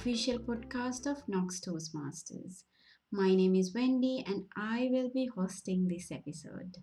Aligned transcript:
official 0.00 0.38
podcast 0.38 1.06
of 1.06 1.28
Knox 1.28 1.60
Toastmasters. 1.60 2.64
My 3.12 3.34
name 3.34 3.54
is 3.54 3.74
Wendy 3.74 4.24
and 4.26 4.46
I 4.56 4.88
will 4.90 5.10
be 5.10 5.26
hosting 5.26 5.88
this 5.88 6.10
episode. 6.10 6.78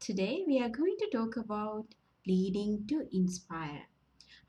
Today 0.00 0.42
we 0.48 0.60
are 0.60 0.68
going 0.68 0.96
to 0.98 1.16
talk 1.16 1.36
about 1.36 1.84
leading 2.26 2.84
to 2.88 3.06
inspire, 3.12 3.82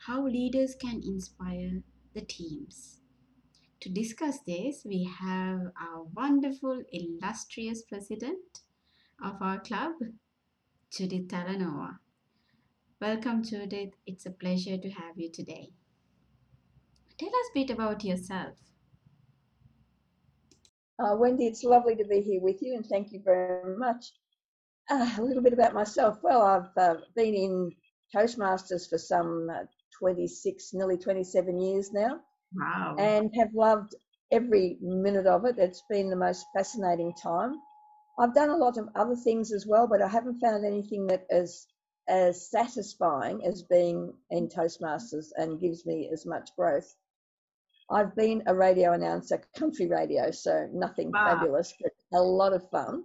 how 0.07 0.25
leaders 0.25 0.73
can 0.73 1.03
inspire 1.05 1.83
the 2.15 2.21
teams. 2.21 3.01
To 3.81 3.89
discuss 3.89 4.39
this, 4.47 4.81
we 4.83 5.03
have 5.03 5.59
our 5.79 6.05
wonderful, 6.15 6.81
illustrious 6.91 7.83
president 7.83 8.61
of 9.23 9.35
our 9.41 9.59
club, 9.59 9.93
Judith 10.89 11.27
Talanova. 11.27 11.99
Welcome, 12.99 13.43
Judith. 13.43 13.93
It's 14.07 14.25
a 14.25 14.31
pleasure 14.31 14.79
to 14.79 14.89
have 14.89 15.19
you 15.19 15.29
today. 15.31 15.69
Tell 17.19 17.29
us 17.29 17.49
a 17.51 17.53
bit 17.53 17.69
about 17.71 18.03
yourself. 18.03 18.53
Uh, 20.99 21.15
Wendy, 21.15 21.47
it's 21.47 21.63
lovely 21.63 21.95
to 21.95 22.05
be 22.05 22.21
here 22.21 22.41
with 22.41 22.61
you, 22.61 22.75
and 22.75 22.85
thank 22.85 23.11
you 23.11 23.21
very 23.23 23.75
much. 23.77 24.05
Uh, 24.89 25.09
a 25.17 25.21
little 25.21 25.41
bit 25.41 25.53
about 25.53 25.73
myself. 25.73 26.19
Well, 26.21 26.41
I've 26.41 26.77
uh, 26.77 27.01
been 27.15 27.33
in 27.33 27.71
Toastmasters 28.15 28.87
for 28.89 28.97
some 28.97 29.49
uh, 29.49 29.65
26, 29.99 30.73
nearly 30.73 30.97
27 30.97 31.59
years 31.59 31.91
now. 31.91 32.19
Wow. 32.55 32.95
And 32.99 33.31
have 33.35 33.53
loved 33.53 33.95
every 34.31 34.77
minute 34.81 35.25
of 35.25 35.45
it. 35.45 35.55
It's 35.57 35.83
been 35.89 36.09
the 36.09 36.15
most 36.15 36.45
fascinating 36.55 37.13
time. 37.21 37.55
I've 38.19 38.33
done 38.33 38.49
a 38.49 38.57
lot 38.57 38.77
of 38.77 38.89
other 38.95 39.15
things 39.15 39.51
as 39.51 39.65
well, 39.67 39.87
but 39.87 40.01
I 40.01 40.07
haven't 40.07 40.39
found 40.39 40.65
anything 40.65 41.07
that 41.07 41.25
is 41.29 41.67
as 42.07 42.49
satisfying 42.49 43.43
as 43.45 43.63
being 43.63 44.13
in 44.31 44.49
Toastmasters 44.49 45.31
and 45.35 45.59
gives 45.59 45.85
me 45.85 46.09
as 46.11 46.25
much 46.25 46.55
growth. 46.55 46.95
I've 47.89 48.15
been 48.15 48.43
a 48.47 48.53
radio 48.53 48.93
announcer, 48.93 49.41
country 49.57 49.87
radio, 49.87 50.31
so 50.31 50.67
nothing 50.73 51.11
wow. 51.11 51.25
fabulous, 51.25 51.73
but 51.81 51.91
a 52.13 52.21
lot 52.21 52.53
of 52.53 52.69
fun. 52.69 53.03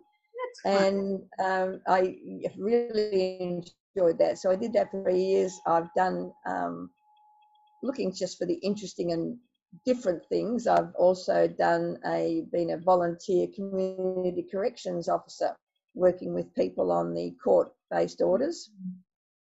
And 0.64 1.22
um, 1.42 1.80
I 1.86 2.16
really 2.58 3.38
enjoyed 3.40 4.18
that. 4.18 4.38
So 4.38 4.50
I 4.50 4.56
did 4.56 4.72
that 4.74 4.90
for 4.90 5.02
three 5.02 5.22
years. 5.22 5.58
I've 5.66 5.92
done 5.96 6.32
um, 6.46 6.90
looking 7.82 8.12
just 8.12 8.38
for 8.38 8.46
the 8.46 8.54
interesting 8.54 9.12
and 9.12 9.38
different 9.86 10.22
things. 10.28 10.66
I've 10.66 10.94
also 10.96 11.48
done 11.48 11.98
a 12.06 12.44
been 12.52 12.70
a 12.70 12.78
volunteer 12.78 13.46
community 13.54 14.46
corrections 14.50 15.08
officer, 15.08 15.56
working 15.94 16.34
with 16.34 16.54
people 16.54 16.92
on 16.92 17.14
the 17.14 17.34
court-based 17.42 18.20
orders. 18.20 18.70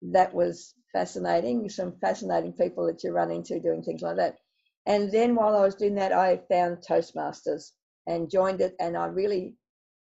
That 0.01 0.33
was 0.33 0.73
fascinating. 0.93 1.67
Some 1.69 1.93
fascinating 1.99 2.53
people 2.53 2.85
that 2.87 3.03
you 3.03 3.11
run 3.11 3.31
into 3.31 3.59
doing 3.59 3.83
things 3.83 4.01
like 4.01 4.17
that. 4.17 4.37
And 4.85 5.11
then 5.11 5.35
while 5.35 5.55
I 5.55 5.61
was 5.61 5.75
doing 5.75 5.95
that, 5.95 6.11
I 6.11 6.41
found 6.49 6.77
Toastmasters 6.77 7.71
and 8.07 8.29
joined 8.29 8.61
it. 8.61 8.75
And 8.79 8.97
I 8.97 9.05
really, 9.05 9.55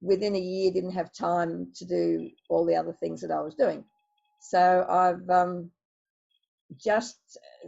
within 0.01 0.35
a 0.35 0.39
year, 0.39 0.71
didn't 0.71 0.91
have 0.91 1.13
time 1.13 1.71
to 1.75 1.85
do 1.85 2.29
all 2.49 2.65
the 2.65 2.75
other 2.75 2.93
things 2.99 3.21
that 3.21 3.31
I 3.31 3.41
was 3.41 3.55
doing. 3.55 3.83
So 4.41 4.85
I've 4.89 5.29
um, 5.29 5.71
just 6.83 7.17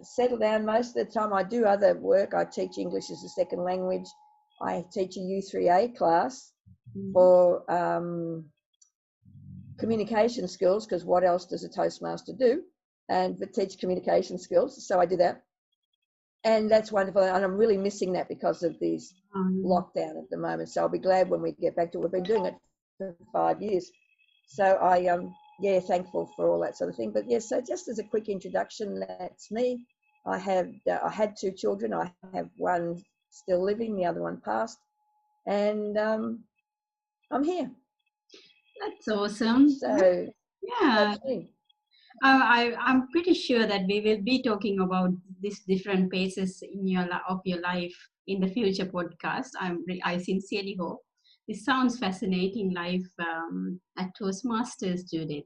settled 0.01 0.41
down 0.41 0.65
most 0.65 0.95
of 0.95 1.05
the 1.05 1.11
time. 1.11 1.33
I 1.33 1.43
do 1.43 1.65
other 1.65 1.95
work. 1.97 2.33
I 2.33 2.45
teach 2.45 2.77
English 2.77 3.09
as 3.11 3.23
a 3.23 3.29
second 3.29 3.63
language. 3.63 4.07
I 4.61 4.83
teach 4.91 5.17
a 5.17 5.19
U3A 5.19 5.95
class 5.95 6.51
mm-hmm. 6.95 7.13
for 7.13 7.71
um, 7.71 8.45
communication 9.77 10.47
skills 10.47 10.85
because 10.85 11.05
what 11.05 11.23
else 11.23 11.45
does 11.45 11.63
a 11.63 11.69
Toastmaster 11.69 12.33
do? 12.33 12.63
And 13.09 13.39
but 13.39 13.53
teach 13.53 13.79
communication 13.79 14.37
skills. 14.37 14.85
So 14.87 14.99
I 14.99 15.05
do 15.05 15.17
that. 15.17 15.43
And 16.47 16.71
that's 16.71 16.93
wonderful. 16.93 17.23
And 17.23 17.43
I'm 17.43 17.57
really 17.57 17.77
missing 17.77 18.13
that 18.13 18.29
because 18.29 18.63
of 18.63 18.79
this 18.79 19.13
mm-hmm. 19.35 19.65
lockdown 19.65 20.17
at 20.17 20.29
the 20.31 20.37
moment. 20.37 20.69
So 20.69 20.81
I'll 20.81 20.87
be 20.87 20.97
glad 20.97 21.29
when 21.29 21.41
we 21.41 21.51
get 21.51 21.75
back 21.75 21.91
to 21.91 21.97
it. 21.97 22.01
We've 22.01 22.11
been 22.11 22.23
doing 22.23 22.45
it 22.45 22.55
for 22.97 23.13
five 23.33 23.61
years. 23.61 23.91
So 24.47 24.63
I 24.63 25.07
um 25.07 25.35
yeah, 25.59 25.81
thankful 25.81 26.31
for 26.37 26.49
all 26.49 26.61
that 26.61 26.77
sort 26.77 26.89
of 26.89 26.95
thing. 26.95 27.11
But 27.11 27.29
yes, 27.29 27.49
yeah, 27.51 27.57
so 27.57 27.65
just 27.67 27.89
as 27.89 27.99
a 27.99 28.03
quick 28.03 28.29
introduction, 28.29 29.03
that's 29.05 29.51
me. 29.51 29.85
I 30.25 30.37
have 30.37 30.69
uh, 30.89 30.99
I 31.03 31.09
had 31.09 31.35
two 31.35 31.51
children. 31.51 31.93
I 31.93 32.13
have 32.33 32.49
one 32.55 33.03
still 33.29 33.61
living, 33.61 33.97
the 33.97 34.05
other 34.05 34.21
one 34.21 34.39
passed, 34.39 34.79
and 35.47 35.97
um, 35.97 36.43
I'm 37.29 37.43
here. 37.43 37.69
That's 38.79 39.07
awesome. 39.09 39.69
So 39.69 40.27
yeah. 40.79 41.15
Uh, 42.23 42.41
I, 42.41 42.73
I'm 42.79 43.09
pretty 43.09 43.35
sure 43.35 43.67
that 43.67 43.85
we 43.87 44.01
will 44.01 44.21
be 44.23 44.41
talking 44.41 44.79
about 44.79 45.11
these 45.39 45.59
different 45.67 46.11
phases 46.11 46.63
in 46.63 46.87
your 46.87 47.07
of 47.29 47.41
your 47.45 47.61
life 47.61 47.95
in 48.25 48.41
the 48.41 48.47
future 48.47 48.85
podcast. 48.85 49.49
I'm 49.59 49.85
I 50.03 50.17
sincerely 50.17 50.75
hope. 50.79 51.01
This 51.47 51.63
sounds 51.63 51.99
fascinating 51.99 52.73
life 52.73 53.07
um, 53.19 53.79
at 53.97 54.09
Toastmasters, 54.19 55.09
Judith. 55.09 55.45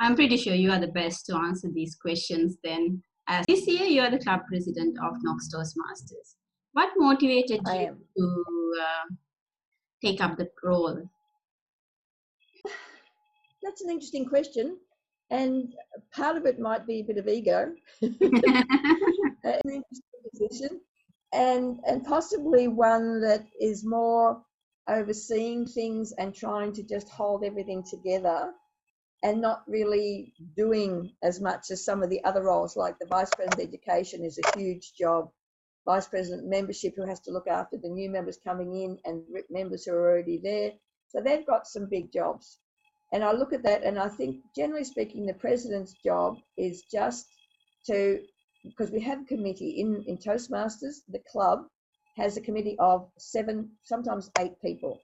I'm 0.00 0.16
pretty 0.16 0.38
sure 0.38 0.54
you 0.54 0.70
are 0.70 0.80
the 0.80 0.88
best 0.88 1.26
to 1.26 1.36
answer 1.36 1.68
these 1.72 1.94
questions. 1.94 2.56
Then, 2.64 3.02
as 3.28 3.44
this 3.46 3.66
year 3.66 3.84
you 3.84 4.00
are 4.00 4.10
the 4.10 4.18
club 4.18 4.40
president 4.48 4.96
of 5.04 5.12
Knox 5.22 5.48
Toastmasters. 5.54 6.36
What 6.72 6.90
motivated 6.96 7.60
you 7.66 7.96
to 8.16 8.74
uh, 8.82 9.14
take 10.02 10.22
up 10.22 10.38
the 10.38 10.48
role? 10.64 11.02
That's 13.62 13.82
an 13.82 13.90
interesting 13.90 14.24
question 14.26 14.78
and 15.30 15.74
part 16.12 16.36
of 16.36 16.46
it 16.46 16.58
might 16.60 16.86
be 16.86 17.00
a 17.00 17.04
bit 17.04 17.18
of 17.18 17.28
ego, 17.28 17.72
an 18.02 18.12
interesting 19.42 20.22
position, 20.30 20.80
and 21.32 21.80
and 21.86 22.04
possibly 22.04 22.68
one 22.68 23.20
that 23.20 23.44
is 23.60 23.84
more 23.84 24.42
overseeing 24.88 25.66
things 25.66 26.12
and 26.12 26.34
trying 26.34 26.72
to 26.72 26.82
just 26.82 27.08
hold 27.08 27.42
everything 27.44 27.82
together 27.82 28.52
and 29.24 29.40
not 29.40 29.62
really 29.66 30.32
doing 30.56 31.10
as 31.22 31.40
much 31.40 31.70
as 31.70 31.84
some 31.84 32.02
of 32.02 32.10
the 32.10 32.22
other 32.22 32.44
roles 32.44 32.76
like 32.76 32.96
the 32.98 33.06
vice 33.06 33.30
president 33.34 33.60
of 33.60 33.68
education 33.68 34.24
is 34.24 34.38
a 34.38 34.58
huge 34.58 34.92
job. 34.94 35.28
Vice 35.86 36.06
president 36.06 36.48
membership 36.48 36.94
who 36.96 37.06
has 37.06 37.20
to 37.20 37.32
look 37.32 37.48
after 37.48 37.76
the 37.76 37.88
new 37.88 38.10
members 38.10 38.38
coming 38.44 38.74
in 38.74 38.98
and 39.04 39.22
members 39.50 39.84
who 39.84 39.92
are 39.92 40.10
already 40.10 40.38
there. 40.38 40.72
So 41.08 41.20
they've 41.20 41.46
got 41.46 41.66
some 41.66 41.88
big 41.88 42.12
jobs 42.12 42.58
and 43.12 43.22
I 43.22 43.32
look 43.32 43.52
at 43.52 43.62
that 43.62 43.84
and 43.84 43.98
I 43.98 44.08
think, 44.08 44.42
generally 44.54 44.84
speaking, 44.84 45.26
the 45.26 45.34
president's 45.34 45.94
job 46.04 46.38
is 46.56 46.82
just 46.90 47.26
to, 47.86 48.20
because 48.64 48.90
we 48.90 49.00
have 49.00 49.20
a 49.20 49.24
committee 49.24 49.80
in, 49.80 50.04
in 50.06 50.16
Toastmasters, 50.18 50.96
the 51.08 51.22
club 51.30 51.66
has 52.16 52.36
a 52.36 52.40
committee 52.40 52.76
of 52.78 53.08
seven, 53.18 53.70
sometimes 53.84 54.30
eight 54.40 54.60
people. 54.60 55.00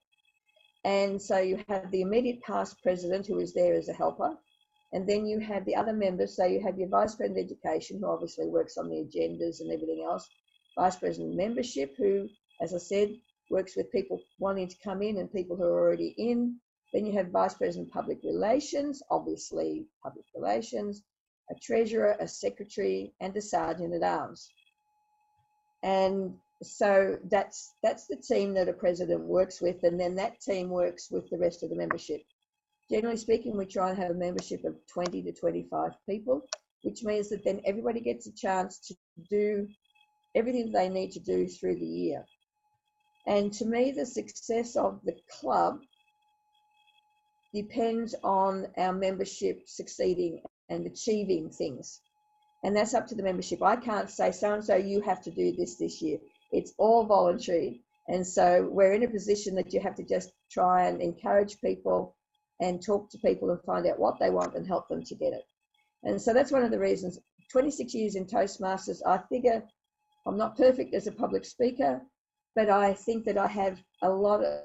And 0.84 1.20
so 1.20 1.38
you 1.38 1.62
have 1.68 1.90
the 1.90 2.00
immediate 2.00 2.42
past 2.42 2.82
president 2.82 3.26
who 3.26 3.38
is 3.38 3.54
there 3.54 3.74
as 3.74 3.88
a 3.88 3.92
helper. 3.92 4.36
And 4.92 5.08
then 5.08 5.26
you 5.26 5.38
have 5.38 5.64
the 5.64 5.76
other 5.76 5.92
members. 5.92 6.36
So 6.36 6.44
you 6.44 6.60
have 6.60 6.78
your 6.78 6.88
vice 6.88 7.14
president 7.14 7.38
of 7.38 7.50
education, 7.50 8.00
who 8.00 8.10
obviously 8.10 8.46
works 8.48 8.76
on 8.76 8.88
the 8.88 8.96
agendas 8.96 9.60
and 9.60 9.70
everything 9.70 10.04
else. 10.04 10.28
Vice 10.76 10.96
president 10.96 11.36
membership, 11.36 11.94
who, 11.96 12.28
as 12.60 12.74
I 12.74 12.78
said, 12.78 13.14
works 13.48 13.76
with 13.76 13.92
people 13.92 14.20
wanting 14.38 14.68
to 14.68 14.76
come 14.82 15.02
in 15.02 15.18
and 15.18 15.32
people 15.32 15.56
who 15.56 15.64
are 15.64 15.80
already 15.80 16.14
in. 16.18 16.56
Then 16.92 17.06
you 17.06 17.12
have 17.14 17.30
Vice 17.30 17.54
President 17.54 17.90
Public 17.90 18.18
Relations, 18.22 19.02
obviously 19.10 19.86
public 20.02 20.26
relations, 20.34 21.02
a 21.50 21.54
treasurer, 21.54 22.16
a 22.20 22.28
secretary, 22.28 23.14
and 23.20 23.36
a 23.36 23.40
sergeant 23.40 23.94
at 23.94 24.02
arms. 24.02 24.50
And 25.82 26.34
so 26.62 27.18
that's 27.30 27.74
that's 27.82 28.06
the 28.06 28.16
team 28.16 28.54
that 28.54 28.68
a 28.68 28.72
president 28.72 29.22
works 29.22 29.60
with, 29.60 29.82
and 29.82 29.98
then 29.98 30.14
that 30.16 30.40
team 30.40 30.68
works 30.68 31.10
with 31.10 31.28
the 31.30 31.38
rest 31.38 31.62
of 31.62 31.70
the 31.70 31.76
membership. 31.76 32.22
Generally 32.90 33.16
speaking, 33.16 33.56
we 33.56 33.66
try 33.66 33.90
and 33.90 33.98
have 33.98 34.10
a 34.10 34.14
membership 34.14 34.64
of 34.64 34.76
20 34.92 35.22
to 35.22 35.32
25 35.32 35.92
people, 36.08 36.42
which 36.82 37.02
means 37.02 37.30
that 37.30 37.44
then 37.44 37.60
everybody 37.64 38.00
gets 38.00 38.26
a 38.26 38.32
chance 38.32 38.78
to 38.86 38.94
do 39.30 39.66
everything 40.34 40.70
they 40.70 40.88
need 40.88 41.12
to 41.12 41.20
do 41.20 41.48
through 41.48 41.76
the 41.76 41.86
year. 41.86 42.24
And 43.26 43.52
to 43.54 43.64
me, 43.64 43.92
the 43.92 44.06
success 44.06 44.76
of 44.76 45.00
the 45.04 45.16
club 45.30 45.80
depends 47.54 48.14
on 48.22 48.66
our 48.76 48.92
membership 48.92 49.62
succeeding 49.66 50.42
and 50.68 50.86
achieving 50.86 51.50
things. 51.50 52.00
And 52.64 52.76
that's 52.76 52.94
up 52.94 53.06
to 53.08 53.14
the 53.14 53.22
membership. 53.22 53.62
I 53.62 53.76
can't 53.76 54.08
say, 54.08 54.32
so 54.32 54.54
and 54.54 54.64
so, 54.64 54.76
you 54.76 55.00
have 55.00 55.22
to 55.22 55.30
do 55.30 55.52
this 55.52 55.76
this 55.76 56.00
year. 56.00 56.18
It's 56.52 56.72
all 56.78 57.04
voluntary. 57.04 57.82
And 58.08 58.26
so 58.26 58.68
we're 58.70 58.92
in 58.92 59.02
a 59.02 59.08
position 59.08 59.54
that 59.56 59.72
you 59.72 59.80
have 59.80 59.96
to 59.96 60.04
just 60.04 60.32
try 60.50 60.86
and 60.86 61.00
encourage 61.00 61.60
people 61.60 62.16
and 62.60 62.84
talk 62.84 63.10
to 63.10 63.18
people 63.18 63.50
and 63.50 63.60
find 63.62 63.86
out 63.86 63.98
what 63.98 64.18
they 64.20 64.30
want 64.30 64.54
and 64.54 64.66
help 64.66 64.88
them 64.88 65.02
to 65.04 65.14
get 65.14 65.32
it. 65.32 65.44
And 66.04 66.20
so 66.20 66.32
that's 66.32 66.52
one 66.52 66.62
of 66.62 66.70
the 66.70 66.78
reasons. 66.78 67.18
26 67.50 67.94
years 67.94 68.14
in 68.14 68.26
Toastmasters, 68.26 69.00
I 69.06 69.18
figure 69.28 69.62
I'm 70.26 70.38
not 70.38 70.56
perfect 70.56 70.94
as 70.94 71.06
a 71.06 71.12
public 71.12 71.44
speaker, 71.44 72.00
but 72.54 72.70
I 72.70 72.94
think 72.94 73.24
that 73.24 73.38
I 73.38 73.48
have 73.48 73.82
a 74.02 74.10
lot 74.10 74.44
of 74.44 74.62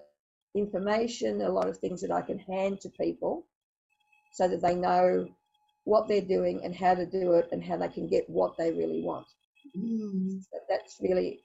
information, 0.55 1.41
a 1.41 1.49
lot 1.49 1.67
of 1.67 1.77
things 1.77 2.01
that 2.01 2.11
I 2.11 2.21
can 2.21 2.39
hand 2.39 2.81
to 2.81 2.89
people 2.89 3.45
so 4.33 4.47
that 4.47 4.61
they 4.61 4.75
know 4.75 5.27
what 5.83 6.07
they're 6.07 6.21
doing 6.21 6.61
and 6.63 6.75
how 6.75 6.94
to 6.94 7.05
do 7.05 7.33
it 7.33 7.49
and 7.51 7.63
how 7.63 7.77
they 7.77 7.88
can 7.88 8.07
get 8.07 8.29
what 8.29 8.57
they 8.57 8.71
really 8.71 9.01
want. 9.01 9.27
Mm. 9.75 10.41
So 10.41 10.59
that's 10.69 10.97
really 11.01 11.41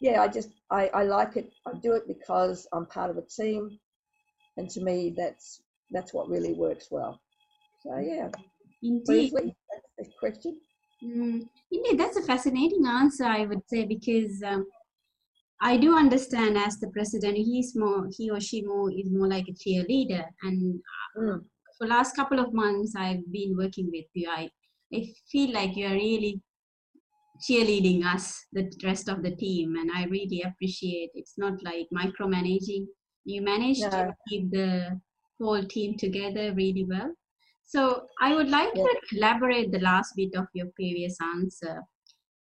yeah, 0.00 0.22
I 0.22 0.28
just 0.28 0.50
I, 0.70 0.88
I 0.88 1.02
like 1.04 1.36
it. 1.36 1.52
I 1.66 1.72
do 1.82 1.92
it 1.92 2.06
because 2.06 2.66
I'm 2.72 2.86
part 2.86 3.10
of 3.10 3.16
a 3.16 3.22
team, 3.22 3.78
and 4.56 4.68
to 4.70 4.80
me, 4.80 5.14
that's 5.16 5.62
that's 5.90 6.12
what 6.12 6.28
really 6.28 6.52
works 6.52 6.88
well. 6.90 7.20
So 7.82 7.96
yeah, 7.98 8.28
Indeed. 8.82 9.06
briefly, 9.06 9.56
that's 9.96 10.10
the 10.10 10.14
question. 10.18 10.58
Mm, 11.02 11.48
indeed, 11.70 11.98
that's 11.98 12.16
a 12.16 12.22
fascinating 12.22 12.86
answer, 12.86 13.24
I 13.24 13.46
would 13.46 13.62
say, 13.68 13.84
because 13.84 14.42
um, 14.42 14.66
I 15.60 15.76
do 15.76 15.96
understand 15.96 16.58
as 16.58 16.78
the 16.78 16.88
president, 16.90 17.36
he's 17.36 17.74
more, 17.74 18.08
he 18.10 18.30
or 18.30 18.40
she 18.40 18.62
more 18.62 18.90
is 18.90 19.10
more 19.10 19.28
like 19.28 19.48
a 19.48 19.52
cheerleader. 19.52 20.24
And 20.42 20.82
Mm. 21.16 21.44
for 21.78 21.86
last 21.86 22.14
couple 22.14 22.38
of 22.38 22.52
months, 22.52 22.94
I've 22.96 23.30
been 23.32 23.56
working 23.56 23.90
with 23.90 24.06
you. 24.14 24.28
I, 24.28 24.50
I 24.92 25.14
feel 25.30 25.52
like 25.52 25.76
you 25.76 25.86
are 25.86 25.94
really 25.94 26.42
cheerleading 27.40 28.04
us, 28.04 28.46
the 28.52 28.70
rest 28.82 29.08
of 29.08 29.22
the 29.22 29.34
team, 29.36 29.76
and 29.76 29.90
I 29.92 30.04
really 30.04 30.42
appreciate. 30.42 31.10
It's 31.14 31.36
not 31.36 31.62
like 31.62 31.86
micromanaging. 31.94 32.86
You 33.24 33.42
managed 33.42 33.90
to 33.92 34.14
keep 34.28 34.50
the 34.50 35.00
whole 35.40 35.64
team 35.64 35.96
together 35.96 36.54
really 36.54 36.84
well. 36.84 37.14
So 37.64 38.06
I 38.20 38.34
would 38.34 38.48
like 38.48 38.72
Yeah. 38.74 38.84
to 38.84 39.16
elaborate 39.16 39.72
the 39.72 39.80
last 39.80 40.14
bit 40.16 40.34
of 40.34 40.46
your 40.54 40.66
previous 40.76 41.18
answer. 41.20 41.82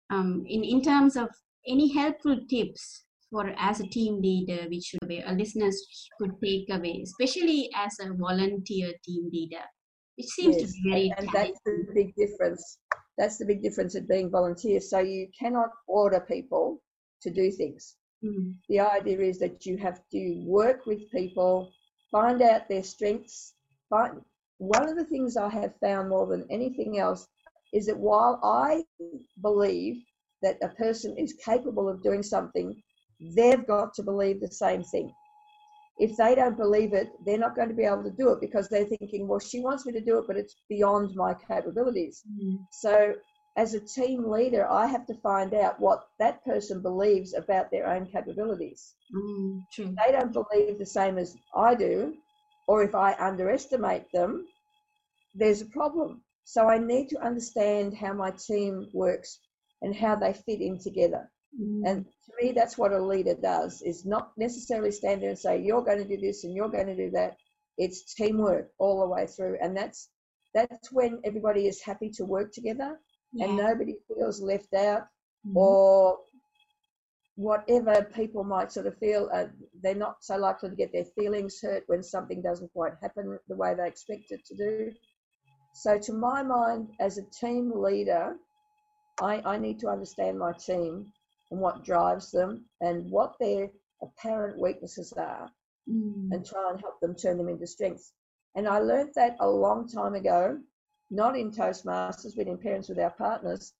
Um, 0.10 0.46
in 0.48 0.64
in 0.64 0.82
terms 0.82 1.16
of 1.18 1.30
any 1.68 1.92
helpful 1.92 2.40
tips 2.48 3.05
for 3.32 3.54
as 3.58 3.80
a 3.80 3.88
team 3.88 4.22
leader, 4.22 4.68
which 4.70 4.84
should 4.86 5.08
be, 5.08 5.20
a 5.20 5.32
listeners 5.34 6.10
could 6.20 6.34
take 6.44 6.68
away, 6.70 7.02
especially 7.04 7.70
as 7.76 7.98
a 8.00 8.14
volunteer 8.14 8.94
team 9.04 9.30
leader. 9.32 9.64
It 10.18 10.30
seems 10.30 10.58
to 10.58 10.68
be 10.68 10.90
very 10.90 11.14
and 11.18 11.30
that's 11.34 11.60
the 11.66 11.86
big 11.94 12.16
difference. 12.16 12.80
That's 13.18 13.38
the 13.38 13.46
big 13.46 13.62
difference 13.62 13.96
at 13.96 14.08
being 14.08 14.30
volunteer. 14.30 14.80
So 14.80 15.00
you 15.00 15.28
cannot 15.38 15.70
order 15.88 16.20
people 16.22 16.82
to 17.22 17.30
do 17.30 17.52
things. 17.52 17.96
Mm, 18.24 18.56
The 18.70 18.80
idea 18.80 19.20
is 19.20 19.40
that 19.40 19.66
you 19.66 19.78
have 19.78 20.00
to 20.12 20.44
work 20.46 20.86
with 20.86 21.10
people, 21.12 21.72
find 22.12 22.42
out 22.42 22.68
their 22.70 22.84
strengths. 22.84 23.54
Find 23.90 24.22
one 24.58 24.88
of 24.88 24.96
the 24.96 25.06
things 25.06 25.36
I 25.36 25.50
have 25.50 25.74
found 25.82 26.10
more 26.10 26.28
than 26.28 26.46
anything 26.50 26.98
else 26.98 27.28
is 27.74 27.88
that 27.88 27.98
while 27.98 28.40
I 28.44 28.86
believe 29.42 30.04
that 30.42 30.58
a 30.62 30.70
person 30.70 31.18
is 31.18 31.34
capable 31.34 31.90
of 31.90 32.04
doing 32.04 32.24
something, 32.24 32.82
they've 33.20 33.66
got 33.68 33.94
to 33.96 34.04
believe 34.04 34.40
the 34.42 34.52
same 34.52 34.84
thing. 34.84 35.14
If 35.98 36.18
they 36.18 36.36
don't 36.36 36.58
believe 36.58 36.94
it, 36.94 37.10
they're 37.26 37.38
not 37.38 37.56
going 37.56 37.70
to 37.70 37.74
be 37.76 37.86
able 37.86 38.04
to 38.04 38.12
do 38.12 38.30
it 38.32 38.42
because 38.42 38.68
they're 38.68 38.86
thinking, 38.86 39.28
well, 39.28 39.40
she 39.40 39.62
wants 39.62 39.86
me 39.86 39.94
to 39.94 40.02
do 40.02 40.18
it, 40.18 40.26
but 40.28 40.36
it's 40.38 40.56
beyond 40.68 41.16
my 41.16 41.34
capabilities. 41.34 42.24
mm, 42.28 42.58
So, 42.70 43.16
as 43.58 43.74
a 43.74 43.80
team 43.80 44.30
leader, 44.30 44.68
I 44.70 44.88
have 44.88 45.06
to 45.08 45.14
find 45.16 45.54
out 45.54 45.80
what 45.80 46.08
that 46.20 46.44
person 46.44 46.82
believes 46.82 47.34
about 47.34 47.72
their 47.72 47.88
own 47.88 48.06
capabilities. 48.08 48.94
mm, 49.14 49.64
true. 49.72 49.96
They 50.06 50.12
don't 50.12 50.34
believe 50.34 50.78
the 50.78 50.86
same 50.86 51.18
as 51.18 51.38
I 51.56 51.76
do, 51.76 52.16
or 52.68 52.84
if 52.84 52.94
I 52.94 53.14
underestimate 53.14 54.12
them, 54.12 54.46
there's 55.34 55.62
a 55.62 55.68
problem. 55.68 56.22
So, 56.44 56.68
I 56.68 56.78
need 56.78 57.08
to 57.10 57.20
understand 57.26 57.96
how 57.96 58.14
my 58.14 58.32
team 58.32 58.90
works 58.94 59.40
and 59.82 59.96
how 59.96 60.16
they 60.16 60.34
fit 60.34 60.60
in 60.60 60.78
together. 60.78 61.32
Mm, 61.60 61.84
And 61.88 62.06
to 62.06 62.32
me, 62.42 62.52
that's 62.52 62.78
what 62.78 62.92
a 62.94 63.04
leader 63.04 63.36
does: 63.36 63.82
is 63.82 64.06
not 64.06 64.32
necessarily 64.38 64.92
stand 64.92 65.22
there 65.22 65.30
and 65.30 65.40
say, 65.40 65.62
"You're 65.62 65.84
going 65.84 66.00
to 66.00 66.08
do 66.08 66.18
this 66.18 66.44
and 66.44 66.54
you're 66.54 66.70
going 66.70 66.88
to 66.88 66.96
do 66.96 67.12
that." 67.12 67.38
It's 67.78 68.14
teamwork 68.14 68.72
all 68.78 69.02
the 69.02 69.08
way 69.08 69.28
through, 69.28 69.58
and 69.62 69.76
that's 69.76 70.10
that's 70.54 70.92
when 70.92 71.22
everybody 71.26 71.68
is 71.68 71.82
happy 71.82 72.10
to 72.12 72.26
work 72.26 72.52
together 72.54 73.00
and 73.42 73.58
nobody 73.58 73.96
feels 74.08 74.42
left 74.42 74.74
out 74.74 75.04
Mhm. 75.46 75.56
or 75.56 76.20
whatever 77.36 78.04
people 78.16 78.44
might 78.44 78.72
sort 78.72 78.88
of 78.88 78.98
feel. 78.98 79.30
Uh, 79.34 79.48
they're 79.82 79.96
not 79.96 80.24
so 80.24 80.38
likely 80.38 80.70
to 80.70 80.76
get 80.76 80.92
their 80.94 81.04
feelings 81.04 81.60
hurt 81.62 81.84
when 81.88 82.02
something 82.02 82.42
doesn't 82.42 82.72
quite 82.72 82.94
happen 83.02 83.38
the 83.48 83.56
way 83.56 83.74
they 83.76 83.88
expect 83.88 84.32
it 84.32 84.46
to 84.46 84.56
do. 84.56 84.94
So, 85.74 85.98
to 86.00 86.14
my 86.14 86.42
mind, 86.44 86.96
as 87.00 87.18
a 87.18 87.24
team 87.24 87.72
leader, 87.76 88.38
I, 89.22 89.42
I 89.46 89.58
need 89.58 89.80
to 89.80 89.90
understand 89.90 90.40
my 90.40 90.54
team 90.54 91.12
and 91.52 91.60
what 91.60 91.84
drives 91.84 92.32
them 92.32 92.66
and 92.82 93.10
what 93.10 93.36
their 93.40 93.70
apparent 94.02 94.60
weaknesses 94.60 95.14
are 95.14 95.50
Mm, 95.90 96.32
and 96.32 96.46
try 96.46 96.72
and 96.72 96.82
help 96.82 97.00
them 97.00 97.16
turn 97.16 97.38
them 97.38 97.48
into 97.48 97.68
strengths. 97.68 98.14
And 98.56 98.68
I 98.68 98.80
learned 98.80 99.14
that 99.16 99.38
a 99.40 99.48
long 99.48 99.88
time 99.88 100.16
ago, 100.16 100.60
not 101.12 101.38
in 101.38 101.52
Toastmasters, 101.52 102.36
but 102.36 102.48
in 102.48 102.58
Parents 102.58 102.90
Without 102.90 103.18
Partners. 103.18 103.74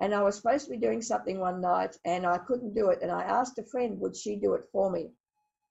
And 0.00 0.12
I 0.12 0.22
was 0.22 0.36
supposed 0.36 0.64
to 0.64 0.72
be 0.72 0.78
doing 0.78 1.00
something 1.00 1.38
one 1.38 1.60
night 1.60 1.96
and 2.04 2.26
I 2.26 2.38
couldn't 2.38 2.74
do 2.74 2.88
it. 2.90 2.98
And 3.02 3.12
I 3.12 3.22
asked 3.22 3.58
a 3.58 3.62
friend, 3.62 4.00
would 4.00 4.16
she 4.16 4.36
do 4.36 4.54
it 4.54 4.64
for 4.72 4.90
me? 4.90 5.12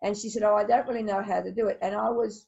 And 0.02 0.18
she 0.18 0.30
said, 0.30 0.44
Oh, 0.44 0.56
I 0.56 0.64
don't 0.64 0.88
really 0.88 1.04
know 1.04 1.22
how 1.22 1.42
to 1.42 1.52
do 1.52 1.68
it. 1.68 1.80
And 1.82 1.94
I 1.94 2.10
was 2.10 2.48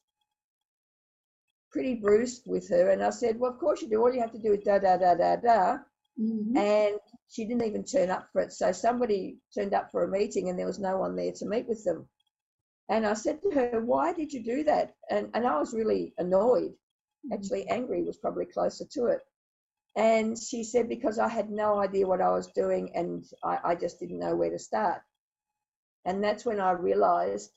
pretty 1.72 1.96
bruised 1.96 2.44
with 2.46 2.70
her. 2.70 2.92
And 2.92 3.04
I 3.04 3.10
said, 3.10 3.38
Well, 3.38 3.52
of 3.52 3.60
course 3.60 3.82
you 3.82 3.90
do. 3.90 4.02
All 4.02 4.14
you 4.14 4.22
have 4.22 4.32
to 4.32 4.40
do 4.40 4.54
is 4.54 4.64
da 4.64 4.80
da 4.80 4.96
da 4.98 5.16
da 5.16 5.36
da. 5.36 5.78
Mhm. 6.20 6.56
And 6.56 7.00
she 7.30 7.46
didn't 7.46 7.64
even 7.66 7.84
turn 7.84 8.10
up 8.10 8.30
for 8.32 8.42
it. 8.42 8.54
So 8.54 8.72
somebody 8.72 9.40
turned 9.54 9.74
up 9.74 9.92
for 9.92 10.04
a 10.04 10.08
meeting 10.10 10.50
and 10.50 10.58
there 10.60 10.68
was 10.68 10.80
no 10.80 10.98
one 10.98 11.16
there 11.16 11.34
to 11.34 11.46
meet 11.46 11.68
with 11.68 11.84
them. 11.84 12.08
And 12.90 13.06
I 13.06 13.14
said 13.14 13.42
to 13.42 13.52
her, 13.52 13.82
Why 13.84 14.14
did 14.14 14.34
you 14.34 14.44
do 14.44 14.64
that? 14.66 14.96
And, 15.10 15.30
and 15.34 15.48
I 15.48 15.58
was 15.60 15.74
really 15.74 16.14
annoyed. 16.18 16.74
Actually, 17.32 17.68
angry 17.70 18.04
was 18.04 18.18
probably 18.18 18.46
closer 18.46 18.86
to 18.94 19.06
it. 19.08 19.22
And 19.96 20.38
she 20.38 20.64
said, 20.64 20.90
Because 20.90 21.20
I 21.20 21.28
had 21.28 21.50
no 21.52 21.80
idea 21.80 22.08
what 22.08 22.22
I 22.22 22.30
was 22.32 22.48
doing 22.48 22.96
and 22.96 23.26
I, 23.44 23.60
I 23.64 23.76
just 23.76 24.00
didn't 24.00 24.20
know 24.20 24.36
where 24.36 24.52
to 24.52 24.60
start. 24.60 25.02
And 26.06 26.24
that's 26.24 26.46
when 26.46 26.60
I 26.60 26.72
realized 26.72 27.52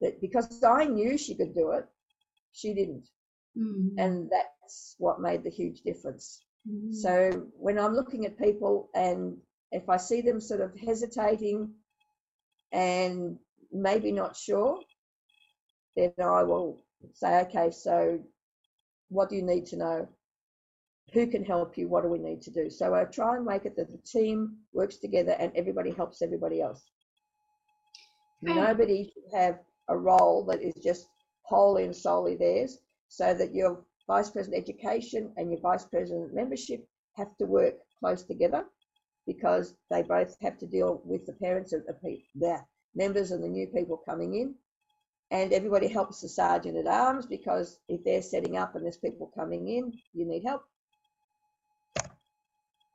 that 0.00 0.20
because 0.20 0.62
I 0.64 0.84
knew 0.84 1.16
she 1.18 1.34
could 1.34 1.54
do 1.54 1.72
it, 1.72 1.86
she 2.52 2.74
didn't. 2.74 3.08
Mm, 3.56 3.94
And 3.98 4.30
that's 4.30 4.94
what 4.98 5.20
made 5.20 5.42
the 5.44 5.50
huge 5.50 5.82
difference. 5.82 6.44
Mm, 6.68 6.94
So 6.94 7.46
when 7.58 7.78
I'm 7.78 7.94
looking 7.94 8.26
at 8.26 8.38
people 8.38 8.90
and 8.94 9.36
if 9.72 9.88
I 9.88 9.96
see 9.96 10.20
them 10.20 10.40
sort 10.40 10.60
of 10.60 10.76
hesitating 10.78 11.70
and 12.72 13.38
maybe 13.72 14.12
not 14.12 14.36
sure, 14.36 14.80
then 15.96 16.12
I 16.18 16.42
will 16.42 16.82
say, 17.12 17.40
okay, 17.42 17.70
so 17.70 18.20
what 19.08 19.28
do 19.28 19.36
you 19.36 19.42
need 19.42 19.66
to 19.66 19.76
know? 19.76 20.08
Who 21.12 21.26
can 21.26 21.44
help 21.44 21.76
you? 21.76 21.88
What 21.88 22.04
do 22.04 22.08
we 22.08 22.18
need 22.18 22.40
to 22.42 22.50
do? 22.50 22.70
So 22.70 22.94
I 22.94 23.04
try 23.04 23.36
and 23.36 23.44
make 23.44 23.64
it 23.64 23.76
that 23.76 23.90
the 23.90 23.98
team 23.98 24.58
works 24.72 24.96
together 24.96 25.36
and 25.38 25.52
everybody 25.56 25.90
helps 25.90 26.22
everybody 26.22 26.60
else. 26.60 26.84
Nobody 28.42 29.12
should 29.12 29.38
have 29.38 29.58
a 29.88 29.96
role 29.96 30.44
that 30.44 30.62
is 30.62 30.74
just 30.82 31.06
wholly 31.42 31.84
and 31.84 31.94
solely 31.94 32.36
theirs, 32.36 32.78
so 33.08 33.34
that 33.34 33.54
your 33.54 33.84
vice 34.10 34.30
president 34.30 34.60
education 34.60 35.32
and 35.36 35.52
your 35.52 35.60
vice 35.60 35.84
president 35.84 36.34
membership 36.34 36.84
have 37.16 37.36
to 37.36 37.46
work 37.46 37.74
close 38.00 38.24
together 38.24 38.64
because 39.24 39.74
they 39.88 40.02
both 40.02 40.36
have 40.40 40.58
to 40.58 40.66
deal 40.66 41.00
with 41.04 41.24
the 41.26 41.32
parents 41.34 41.72
of 41.72 41.86
the 41.86 41.94
the 42.34 42.58
members 42.96 43.30
and 43.30 43.44
the 43.44 43.48
new 43.48 43.68
people 43.68 43.96
coming 43.98 44.34
in. 44.34 44.52
And 45.30 45.52
everybody 45.52 45.86
helps 45.86 46.22
the 46.22 46.28
sergeant 46.28 46.76
at 46.76 46.88
arms 46.88 47.24
because 47.24 47.78
if 47.88 48.02
they're 48.02 48.20
setting 48.20 48.56
up 48.56 48.74
and 48.74 48.84
there's 48.84 48.96
people 48.96 49.30
coming 49.32 49.68
in, 49.68 49.92
you 50.12 50.26
need 50.26 50.42
help. 50.44 50.64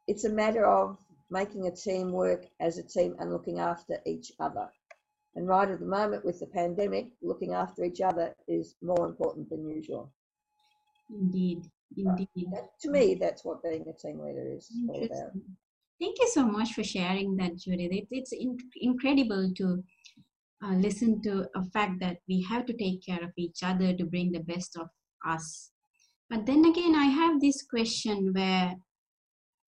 It's 0.09 0.25
a 0.25 0.37
matter 0.43 0.65
of 0.65 0.97
making 1.29 1.67
a 1.67 1.71
team 1.71 2.11
work 2.11 2.43
as 2.59 2.77
a 2.77 2.83
team 2.83 3.15
and 3.19 3.31
looking 3.31 3.59
after 3.59 4.01
each 4.05 4.33
other. 4.41 4.67
And 5.35 5.47
right 5.47 5.69
at 5.69 5.79
the 5.79 5.85
moment 5.85 6.25
with 6.25 6.41
the 6.41 6.47
pandemic, 6.47 7.05
looking 7.21 7.53
after 7.53 7.85
each 7.85 8.01
other 8.01 8.35
is 8.49 8.75
more 8.81 9.05
important 9.05 9.49
than 9.49 9.69
usual. 9.69 10.11
Indeed, 11.09 11.63
indeed. 11.95 12.47
That, 12.51 12.69
to 12.81 12.91
me, 12.91 13.15
that's 13.19 13.45
what 13.45 13.63
being 13.63 13.85
a 13.87 13.93
team 13.93 14.19
leader 14.19 14.53
is 14.55 14.71
all 14.89 15.03
about. 15.03 15.31
Thank 15.99 16.19
you 16.19 16.29
so 16.33 16.45
much 16.45 16.73
for 16.73 16.83
sharing 16.83 17.37
that, 17.37 17.57
Judith. 17.57 17.91
It, 17.91 18.07
it's 18.11 18.33
in, 18.33 18.57
incredible 18.81 19.53
to 19.57 19.83
uh, 20.63 20.73
listen 20.73 21.21
to 21.21 21.47
a 21.55 21.63
fact 21.71 21.99
that 22.01 22.17
we 22.27 22.45
have 22.49 22.65
to 22.65 22.73
take 22.73 23.05
care 23.05 23.23
of 23.23 23.31
each 23.37 23.59
other 23.63 23.93
to 23.93 24.05
bring 24.05 24.31
the 24.31 24.39
best 24.39 24.77
of 24.77 24.89
us. 25.25 25.71
But 26.29 26.45
then 26.45 26.65
again, 26.65 26.95
I 26.95 27.05
have 27.05 27.39
this 27.39 27.63
question 27.63 28.31
where 28.33 28.75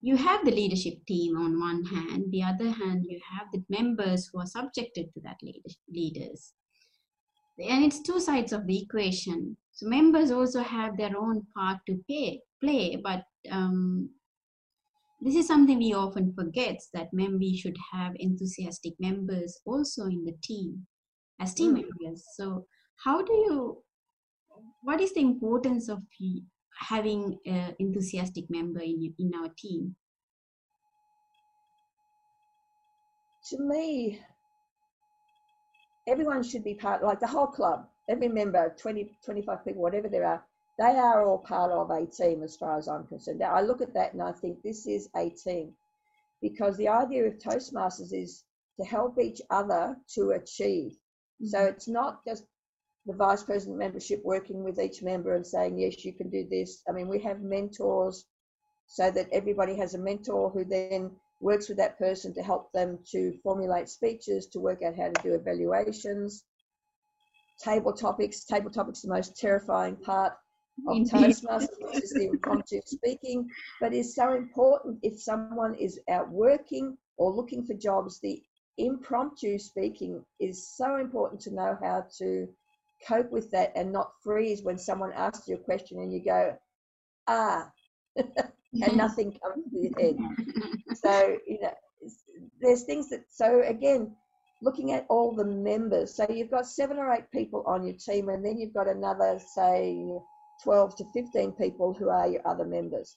you 0.00 0.16
have 0.16 0.44
the 0.44 0.50
leadership 0.50 1.04
team 1.06 1.36
on 1.36 1.58
one 1.58 1.84
hand, 1.84 2.26
the 2.30 2.42
other 2.42 2.70
hand, 2.70 3.06
you 3.08 3.20
have 3.32 3.48
the 3.52 3.64
members 3.68 4.28
who 4.32 4.40
are 4.40 4.46
subjected 4.46 5.12
to 5.14 5.20
that 5.24 5.38
leaders. 5.88 6.52
And 7.58 7.84
it's 7.84 8.02
two 8.02 8.20
sides 8.20 8.52
of 8.52 8.66
the 8.66 8.82
equation. 8.82 9.56
So 9.78 9.86
members 9.86 10.32
also 10.32 10.60
have 10.60 10.96
their 10.96 11.16
own 11.16 11.46
part 11.54 11.78
to 11.86 12.02
pay, 12.08 12.40
play, 12.60 12.96
but 12.96 13.22
um, 13.48 14.10
this 15.20 15.36
is 15.36 15.46
something 15.46 15.78
we 15.78 15.94
often 15.94 16.32
forget 16.32 16.80
that 16.94 17.12
mem- 17.12 17.38
we 17.38 17.56
should 17.56 17.76
have 17.92 18.12
enthusiastic 18.16 18.94
members 18.98 19.60
also 19.64 20.06
in 20.06 20.24
the 20.24 20.34
team 20.42 20.88
as 21.38 21.54
team 21.54 21.76
Mm. 21.76 21.84
members. 21.84 22.26
So 22.34 22.66
how 23.04 23.22
do 23.22 23.32
you, 23.32 23.84
what 24.82 25.00
is 25.00 25.14
the 25.14 25.20
importance 25.20 25.88
of 25.88 26.02
having 26.88 27.38
an 27.46 27.76
enthusiastic 27.78 28.50
member 28.50 28.80
in, 28.80 29.14
in 29.16 29.30
our 29.36 29.50
team? 29.56 29.94
to 33.50 33.58
me, 33.62 34.20
everyone 36.08 36.42
should 36.42 36.64
be 36.64 36.74
part, 36.74 37.04
like 37.04 37.20
the 37.20 37.28
whole 37.28 37.46
club, 37.46 37.88
every 38.08 38.28
member, 38.28 38.74
20, 38.78 39.10
25 39.24 39.64
people, 39.64 39.82
whatever 39.82 40.08
there 40.08 40.26
are, 40.26 40.42
they 40.78 40.96
are 40.96 41.26
all 41.26 41.38
part 41.38 41.72
of 41.72 41.90
a 41.90 42.06
team 42.06 42.42
as 42.42 42.56
far 42.56 42.78
as 42.78 42.88
I'm 42.88 43.06
concerned. 43.06 43.40
Now, 43.40 43.54
I 43.54 43.62
look 43.62 43.80
at 43.80 43.94
that 43.94 44.12
and 44.12 44.22
I 44.22 44.32
think 44.32 44.62
this 44.62 44.86
is 44.86 45.08
a 45.16 45.30
team 45.30 45.72
because 46.40 46.76
the 46.76 46.88
idea 46.88 47.26
of 47.26 47.38
Toastmasters 47.38 48.12
is 48.12 48.44
to 48.78 48.86
help 48.86 49.18
each 49.18 49.42
other 49.50 49.96
to 50.14 50.30
achieve. 50.30 50.92
Mm-hmm. 51.42 51.46
So 51.46 51.64
it's 51.64 51.88
not 51.88 52.24
just 52.24 52.44
the 53.06 53.14
vice 53.14 53.42
president 53.42 53.78
membership 53.78 54.22
working 54.24 54.62
with 54.62 54.78
each 54.78 55.02
member 55.02 55.34
and 55.34 55.46
saying, 55.46 55.78
yes, 55.78 56.04
you 56.04 56.12
can 56.12 56.30
do 56.30 56.46
this. 56.48 56.82
I 56.88 56.92
mean, 56.92 57.08
we 57.08 57.20
have 57.20 57.40
mentors 57.40 58.24
so 58.86 59.10
that 59.10 59.28
everybody 59.32 59.74
has 59.76 59.94
a 59.94 59.98
mentor 59.98 60.50
who 60.50 60.64
then 60.64 61.10
works 61.40 61.68
with 61.68 61.78
that 61.78 61.98
person 61.98 62.34
to 62.34 62.42
help 62.42 62.72
them 62.72 62.98
to 63.10 63.32
formulate 63.42 63.88
speeches, 63.88 64.46
to 64.46 64.60
work 64.60 64.82
out 64.82 64.96
how 64.96 65.08
to 65.08 65.22
do 65.22 65.34
evaluations. 65.34 66.44
Table 67.62 67.92
topics, 67.92 68.44
table 68.44 68.70
topics, 68.70 69.02
the 69.02 69.08
most 69.08 69.36
terrifying 69.36 69.96
part 69.96 70.34
of 70.86 70.96
Toastmasters, 70.98 71.68
which 71.80 72.04
is 72.04 72.10
the 72.10 72.28
impromptu 72.32 72.80
speaking, 72.84 73.48
but 73.80 73.92
is 73.92 74.14
so 74.14 74.34
important 74.34 74.98
if 75.02 75.20
someone 75.20 75.74
is 75.74 76.00
out 76.08 76.30
working 76.30 76.96
or 77.16 77.32
looking 77.32 77.64
for 77.64 77.74
jobs. 77.74 78.20
The 78.20 78.42
impromptu 78.78 79.58
speaking 79.58 80.24
is 80.38 80.68
so 80.76 80.96
important 80.96 81.40
to 81.42 81.54
know 81.54 81.76
how 81.82 82.06
to 82.18 82.48
cope 83.06 83.30
with 83.30 83.50
that 83.50 83.72
and 83.76 83.92
not 83.92 84.12
freeze 84.22 84.62
when 84.62 84.78
someone 84.78 85.12
asks 85.12 85.48
you 85.48 85.56
a 85.56 85.58
question 85.58 85.98
and 85.98 86.12
you 86.12 86.24
go, 86.24 86.56
ah, 87.26 87.70
and 88.16 88.96
nothing 88.96 89.32
comes 89.32 89.64
to 89.72 89.78
your 89.78 89.98
head. 89.98 90.16
So, 90.94 91.36
you 91.46 91.60
know, 91.60 91.74
there's 92.60 92.82
things 92.84 93.10
that, 93.10 93.24
so 93.30 93.62
again, 93.62 94.16
looking 94.60 94.92
at 94.92 95.06
all 95.08 95.34
the 95.34 95.44
members. 95.44 96.14
So 96.14 96.26
you've 96.28 96.50
got 96.50 96.66
seven 96.66 96.98
or 96.98 97.12
eight 97.12 97.30
people 97.30 97.62
on 97.66 97.84
your 97.84 97.96
team, 97.96 98.28
and 98.28 98.44
then 98.44 98.58
you've 98.58 98.74
got 98.74 98.88
another, 98.88 99.38
say, 99.54 100.04
12 100.64 100.96
to 100.96 101.04
15 101.14 101.52
people 101.52 101.94
who 101.94 102.08
are 102.08 102.28
your 102.28 102.46
other 102.46 102.64
members. 102.64 103.16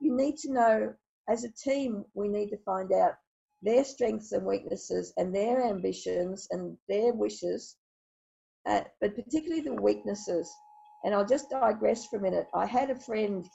You 0.00 0.16
need 0.16 0.36
to 0.38 0.52
know, 0.52 0.94
as 1.28 1.44
a 1.44 1.52
team, 1.52 2.04
we 2.14 2.28
need 2.28 2.48
to 2.50 2.58
find 2.64 2.92
out 2.92 3.14
their 3.60 3.84
strengths 3.84 4.32
and 4.32 4.46
weaknesses 4.46 5.12
and 5.16 5.34
their 5.34 5.62
ambitions 5.62 6.48
and 6.50 6.76
their 6.88 7.12
wishes, 7.12 7.76
uh, 8.66 8.82
but 9.00 9.14
particularly 9.14 9.62
the 9.62 9.74
weaknesses. 9.74 10.50
And 11.04 11.14
I'll 11.14 11.26
just 11.26 11.50
digress 11.50 12.06
for 12.06 12.18
a 12.18 12.22
minute. 12.22 12.46
I 12.54 12.66
had 12.66 12.90
a 12.90 12.98
friend, 12.98 13.46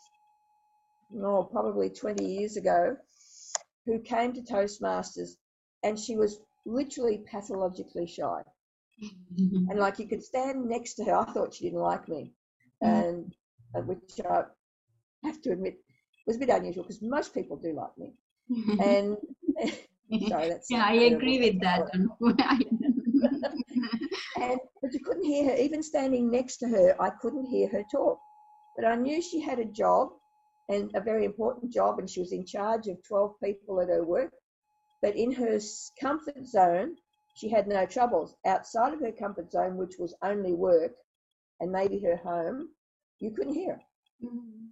oh, 1.17 1.43
probably 1.51 1.89
20 1.89 2.23
years 2.25 2.57
ago, 2.57 2.97
who 3.85 3.99
came 3.99 4.33
to 4.33 4.41
Toastmasters 4.41 5.35
and 5.83 5.99
she 5.99 6.15
was 6.15 6.39
literally 6.65 7.23
pathologically 7.29 8.07
shy. 8.07 8.41
and 9.69 9.79
like 9.79 9.99
you 9.99 10.07
could 10.07 10.23
stand 10.23 10.67
next 10.67 10.95
to 10.95 11.03
her, 11.03 11.15
I 11.15 11.25
thought 11.25 11.53
she 11.53 11.65
didn't 11.65 11.79
like 11.79 12.07
me. 12.07 12.33
Mm. 12.83 13.05
And 13.05 13.35
uh, 13.75 13.81
which 13.81 14.19
I 14.29 14.43
have 15.23 15.41
to 15.41 15.51
admit 15.51 15.77
was 16.25 16.35
a 16.37 16.39
bit 16.39 16.49
unusual 16.49 16.83
because 16.83 17.01
most 17.01 17.33
people 17.33 17.57
do 17.57 17.73
like 17.73 17.97
me. 17.97 18.13
and 18.79 19.17
sorry, 20.29 20.49
that's 20.49 20.69
yeah, 20.69 20.85
I 20.85 20.93
agree 20.93 21.39
with 21.39 21.59
that. 21.61 21.89
and 24.37 24.59
but 24.81 24.93
you 24.93 24.99
couldn't 24.99 25.23
hear 25.25 25.49
her, 25.49 25.55
even 25.55 25.81
standing 25.81 26.29
next 26.29 26.57
to 26.57 26.67
her, 26.67 26.95
I 27.01 27.09
couldn't 27.21 27.45
hear 27.45 27.69
her 27.69 27.83
talk. 27.91 28.19
But 28.75 28.85
I 28.85 28.95
knew 28.95 29.21
she 29.21 29.39
had 29.39 29.59
a 29.59 29.65
job 29.65 30.09
and 30.69 30.91
a 30.95 31.01
very 31.01 31.25
important 31.25 31.71
job, 31.71 31.99
and 31.99 32.09
she 32.09 32.19
was 32.19 32.31
in 32.31 32.45
charge 32.45 32.87
of 32.87 33.03
12 33.03 33.35
people 33.43 33.81
at 33.81 33.89
her 33.89 34.03
work. 34.03 34.33
But 35.03 35.17
in 35.17 35.33
her 35.33 35.59
comfort 35.99 36.47
zone, 36.47 36.95
she 37.35 37.49
had 37.49 37.67
no 37.67 37.85
troubles. 37.85 38.37
Outside 38.45 38.93
of 38.93 39.01
her 39.01 39.11
comfort 39.11 39.51
zone, 39.51 39.75
which 39.75 39.99
was 39.99 40.15
only 40.23 40.53
work 40.53 40.95
and 41.59 41.73
maybe 41.73 41.99
her 41.99 42.15
home, 42.15 42.69
you 43.19 43.31
couldn't 43.31 43.53
hear. 43.53 43.81
Mm-hmm. 44.23 44.67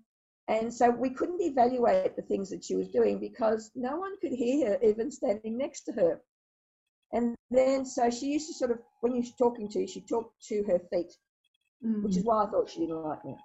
And 0.48 0.74
so 0.74 0.90
we 0.90 1.10
couldn't 1.10 1.42
evaluate 1.42 2.16
the 2.16 2.22
things 2.22 2.50
that 2.50 2.64
she 2.64 2.78
was 2.78 2.88
doing 2.88 3.20
because 3.20 3.72
no 3.76 3.98
one 3.98 4.18
could 4.22 4.32
hear 4.32 4.70
her 4.70 4.80
even 4.82 5.12
standing 5.12 5.58
next 5.58 5.82
to 5.82 5.92
her. 5.92 6.22
And 7.12 7.36
then, 7.50 7.86
so 7.86 8.10
she 8.10 8.28
used 8.28 8.48
to 8.48 8.54
sort 8.54 8.72
of, 8.72 8.80
when 9.02 9.14
you're 9.14 9.26
talking 9.38 9.68
to, 9.68 9.82
you, 9.82 9.88
she 9.88 10.00
talked 10.00 10.42
to 10.48 10.64
her 10.64 10.80
feet, 10.80 11.12
mm-hmm. 11.86 12.04
which 12.04 12.16
is 12.16 12.24
why 12.24 12.46
I 12.46 12.50
thought 12.50 12.70
she 12.70 12.80
didn't 12.80 13.04
like 13.04 13.26
me. 13.26 13.36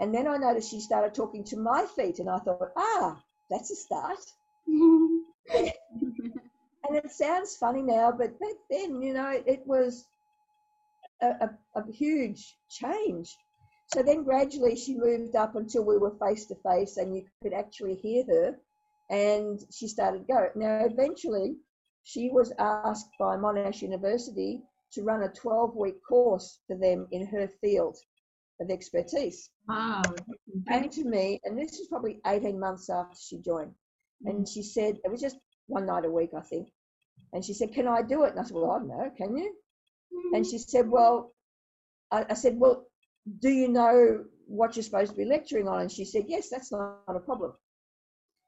And 0.00 0.14
then 0.14 0.26
I 0.26 0.38
noticed 0.38 0.70
she 0.70 0.80
started 0.80 1.12
talking 1.12 1.44
to 1.44 1.58
my 1.58 1.84
feet, 1.94 2.20
and 2.20 2.30
I 2.30 2.38
thought, 2.38 2.72
ah, 2.74 3.22
that's 3.50 3.70
a 3.70 3.76
start. 3.76 4.18
and 5.92 6.96
it 6.96 7.10
sounds 7.10 7.56
funny 7.56 7.82
now, 7.82 8.12
but 8.12 8.38
back 8.40 8.56
then, 8.70 9.00
you 9.02 9.14
know, 9.14 9.40
it 9.46 9.62
was 9.66 10.04
a, 11.22 11.26
a, 11.26 11.50
a 11.76 11.92
huge 11.92 12.54
change. 12.70 13.36
So 13.92 14.02
then 14.02 14.22
gradually 14.22 14.76
she 14.76 14.94
moved 14.96 15.34
up 15.34 15.56
until 15.56 15.84
we 15.84 15.98
were 15.98 16.16
face 16.24 16.46
to 16.46 16.54
face 16.56 16.96
and 16.96 17.14
you 17.14 17.24
could 17.42 17.52
actually 17.52 17.96
hear 17.96 18.24
her. 18.26 18.56
And 19.10 19.58
she 19.72 19.88
started 19.88 20.28
go. 20.28 20.48
Now, 20.54 20.84
eventually, 20.84 21.56
she 22.04 22.30
was 22.30 22.52
asked 22.58 23.10
by 23.18 23.36
Monash 23.36 23.82
University 23.82 24.62
to 24.92 25.02
run 25.02 25.24
a 25.24 25.28
12 25.28 25.74
week 25.74 25.96
course 26.08 26.60
for 26.68 26.76
them 26.76 27.08
in 27.10 27.26
her 27.26 27.48
field 27.60 27.96
of 28.60 28.70
expertise. 28.70 29.50
Wow. 29.68 30.02
Came 30.68 30.88
to 30.90 31.04
me, 31.04 31.40
and 31.44 31.58
this 31.58 31.80
is 31.80 31.88
probably 31.88 32.20
18 32.26 32.58
months 32.58 32.88
after 32.88 33.16
she 33.20 33.38
joined. 33.38 33.74
And 34.24 34.44
mm. 34.44 34.52
she 34.52 34.62
said, 34.62 34.98
it 35.04 35.10
was 35.10 35.20
just 35.20 35.38
one 35.70 35.86
night 35.86 36.04
a 36.04 36.10
week, 36.10 36.30
I 36.36 36.40
think. 36.40 36.68
And 37.32 37.44
she 37.44 37.54
said, 37.54 37.72
Can 37.72 37.86
I 37.86 38.02
do 38.02 38.24
it? 38.24 38.30
And 38.30 38.40
I 38.40 38.42
said, 38.42 38.54
Well, 38.54 38.70
I 38.70 38.78
don't 38.78 38.88
know, 38.88 39.10
can 39.16 39.36
you? 39.36 39.54
And 40.34 40.46
she 40.46 40.58
said, 40.58 40.88
Well, 40.88 41.32
I, 42.10 42.26
I 42.30 42.34
said, 42.34 42.58
Well, 42.58 42.86
do 43.40 43.48
you 43.48 43.68
know 43.68 44.24
what 44.46 44.76
you're 44.76 44.82
supposed 44.82 45.12
to 45.12 45.16
be 45.16 45.24
lecturing 45.24 45.68
on? 45.68 45.80
And 45.80 45.92
she 45.92 46.04
said, 46.04 46.24
Yes, 46.26 46.48
that's 46.50 46.72
not, 46.72 46.98
not 47.06 47.16
a 47.16 47.20
problem. 47.20 47.52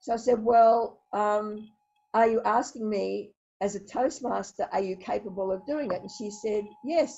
So 0.00 0.12
I 0.12 0.17
said, 0.17 0.43
Well, 0.43 1.00
um, 1.12 1.69
are 2.14 2.29
you 2.29 2.43
asking 2.45 2.88
me 2.88 3.31
as 3.61 3.76
a 3.76 3.81
Toastmaster, 3.81 4.69
are 4.73 4.83
you 4.83 4.97
capable 4.97 5.52
of 5.52 5.64
doing 5.67 5.93
it? 5.93 6.00
And 6.00 6.11
she 6.11 6.31
said, 6.31 6.64
Yes. 6.85 7.17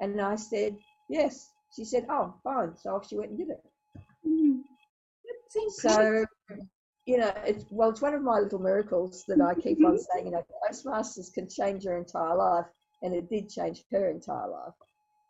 And 0.00 0.20
I 0.20 0.36
said, 0.36 0.76
Yes. 1.08 1.50
She 1.74 1.84
said, 1.84 2.06
Oh, 2.10 2.34
fine. 2.44 2.76
So 2.76 2.90
off 2.90 3.08
she 3.08 3.16
went 3.16 3.30
and 3.30 3.38
did 3.38 3.48
it. 3.50 3.62
Mm. 4.26 4.60
So, 5.70 6.24
you 7.10 7.16
know, 7.18 7.32
it's 7.44 7.64
well, 7.70 7.90
it's 7.90 8.00
one 8.00 8.14
of 8.14 8.22
my 8.22 8.38
little 8.38 8.60
miracles 8.60 9.24
that 9.26 9.40
I 9.40 9.54
keep 9.60 9.84
on 9.84 9.98
saying, 10.12 10.26
you 10.26 10.30
know, 10.30 10.46
Toastmasters 10.62 11.32
can 11.32 11.48
change 11.48 11.82
your 11.82 11.98
entire 11.98 12.36
life, 12.36 12.66
and 13.02 13.12
it 13.12 13.28
did 13.28 13.50
change 13.50 13.82
her 13.90 14.08
entire 14.08 14.48
life. 14.48 14.74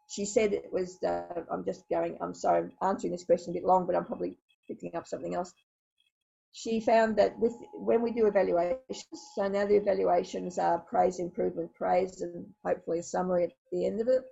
She 0.06 0.26
said 0.26 0.52
it 0.52 0.70
was, 0.70 1.02
uh, 1.02 1.22
I'm 1.50 1.64
just 1.64 1.88
going, 1.88 2.18
I'm 2.20 2.34
sorry, 2.34 2.64
I'm 2.82 2.88
answering 2.90 3.12
this 3.12 3.24
question 3.24 3.52
a 3.52 3.54
bit 3.54 3.64
long, 3.64 3.86
but 3.86 3.96
I'm 3.96 4.04
probably 4.04 4.36
picking 4.68 4.94
up 4.94 5.08
something 5.08 5.34
else. 5.34 5.54
She 6.52 6.80
found 6.80 7.16
that 7.16 7.38
with 7.38 7.54
when 7.72 8.02
we 8.02 8.10
do 8.10 8.26
evaluations, 8.26 9.06
so 9.34 9.48
now 9.48 9.64
the 9.64 9.76
evaluations 9.76 10.58
are 10.58 10.80
praise, 10.80 11.18
improvement, 11.18 11.72
praise, 11.74 12.20
and 12.20 12.44
hopefully 12.62 12.98
a 12.98 13.02
summary 13.02 13.44
at 13.44 13.52
the 13.72 13.86
end 13.86 14.02
of 14.02 14.08
it. 14.08 14.24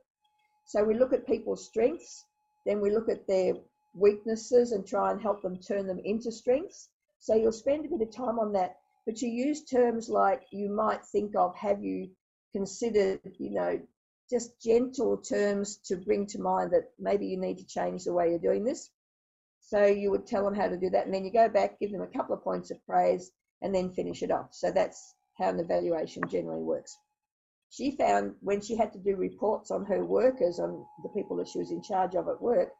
So 0.67 0.85
we 0.85 0.99
look 0.99 1.15
at 1.15 1.27
people's 1.27 1.65
strengths, 1.65 2.27
then 2.67 2.83
we 2.83 2.91
look 2.91 3.09
at 3.09 3.27
their 3.27 3.55
weaknesses 3.95 4.73
and 4.73 4.87
try 4.87 5.13
and 5.13 5.23
help 5.23 5.41
them 5.41 5.57
turn 5.57 5.87
them 5.87 6.01
into 6.05 6.31
strengths. 6.31 6.91
So 7.21 7.35
you'll 7.35 7.53
spend 7.53 7.85
a 7.85 7.89
bit 7.89 8.07
of 8.07 8.15
time 8.15 8.39
on 8.39 8.53
that, 8.53 8.77
but 9.07 9.21
you 9.21 9.29
use 9.29 9.65
terms 9.65 10.09
like 10.09 10.43
you 10.51 10.71
might 10.71 11.05
think 11.07 11.35
of 11.37 11.55
have 11.57 11.83
you 11.83 12.11
considered, 12.53 13.21
you 13.39 13.51
know, 13.51 13.81
just 14.31 14.61
gentle 14.61 15.17
terms 15.17 15.79
to 15.87 15.97
bring 15.97 16.27
to 16.27 16.41
mind 16.41 16.73
that 16.73 16.91
maybe 16.99 17.27
you 17.27 17.39
need 17.39 17.59
to 17.59 17.67
change 17.67 18.05
the 18.05 18.13
way 18.13 18.31
you're 18.31 18.39
doing 18.39 18.65
this. 18.65 18.91
So 19.61 19.85
you 19.85 20.11
would 20.11 20.27
tell 20.27 20.45
them 20.45 20.55
how 20.55 20.69
to 20.69 20.77
do 20.77 20.91
that, 20.91 21.07
and 21.07 21.15
then 21.15 21.25
you 21.25 21.33
go 21.33 21.49
back, 21.49 21.79
give 21.79 21.93
them 21.93 22.03
a 22.03 22.07
couple 22.07 22.35
of 22.35 22.45
points 22.45 22.71
of 22.71 22.85
praise, 22.87 23.31
and 23.61 23.75
then 23.75 23.93
finish 23.93 24.23
it 24.23 24.31
off. 24.31 24.49
So 24.53 24.71
that's 24.71 25.15
how 25.37 25.51
an 25.51 25.61
evaluation 25.61 26.23
generally 26.29 26.63
works 26.63 26.97
she 27.71 27.91
found 27.91 28.35
when 28.41 28.61
she 28.61 28.77
had 28.77 28.93
to 28.93 28.99
do 28.99 29.17
reports 29.17 29.71
on 29.71 29.85
her 29.85 30.05
workers, 30.05 30.59
on 30.59 30.87
the 31.03 31.09
people 31.11 31.37
that 31.37 31.49
she 31.49 31.59
was 31.59 31.71
in 31.71 31.83
charge 31.83 32.15
of 32.15 32.29
at 32.29 32.41
work, 32.41 32.71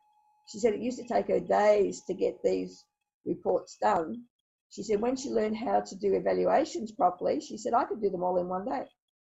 she 0.47 0.59
said 0.59 0.73
it 0.73 0.81
used 0.81 0.99
to 0.99 1.07
take 1.07 1.29
her 1.29 1.41
days 1.41 2.03
to 2.07 2.15
get 2.15 2.43
these 2.43 2.85
reports 3.29 3.77
done. 3.81 4.25
She 4.71 4.83
said 4.83 5.01
when 5.01 5.17
she 5.17 5.31
learned 5.31 5.57
how 5.57 5.81
to 5.81 5.97
do 5.97 6.15
evaluations 6.15 6.93
properly, 6.93 7.41
she 7.41 7.57
said 7.57 7.75
I 7.75 7.85
could 7.85 8.03
do 8.03 8.11
them 8.11 8.25
all 8.25 8.39
in 8.39 8.49
one 8.49 8.65
day. 8.65 8.85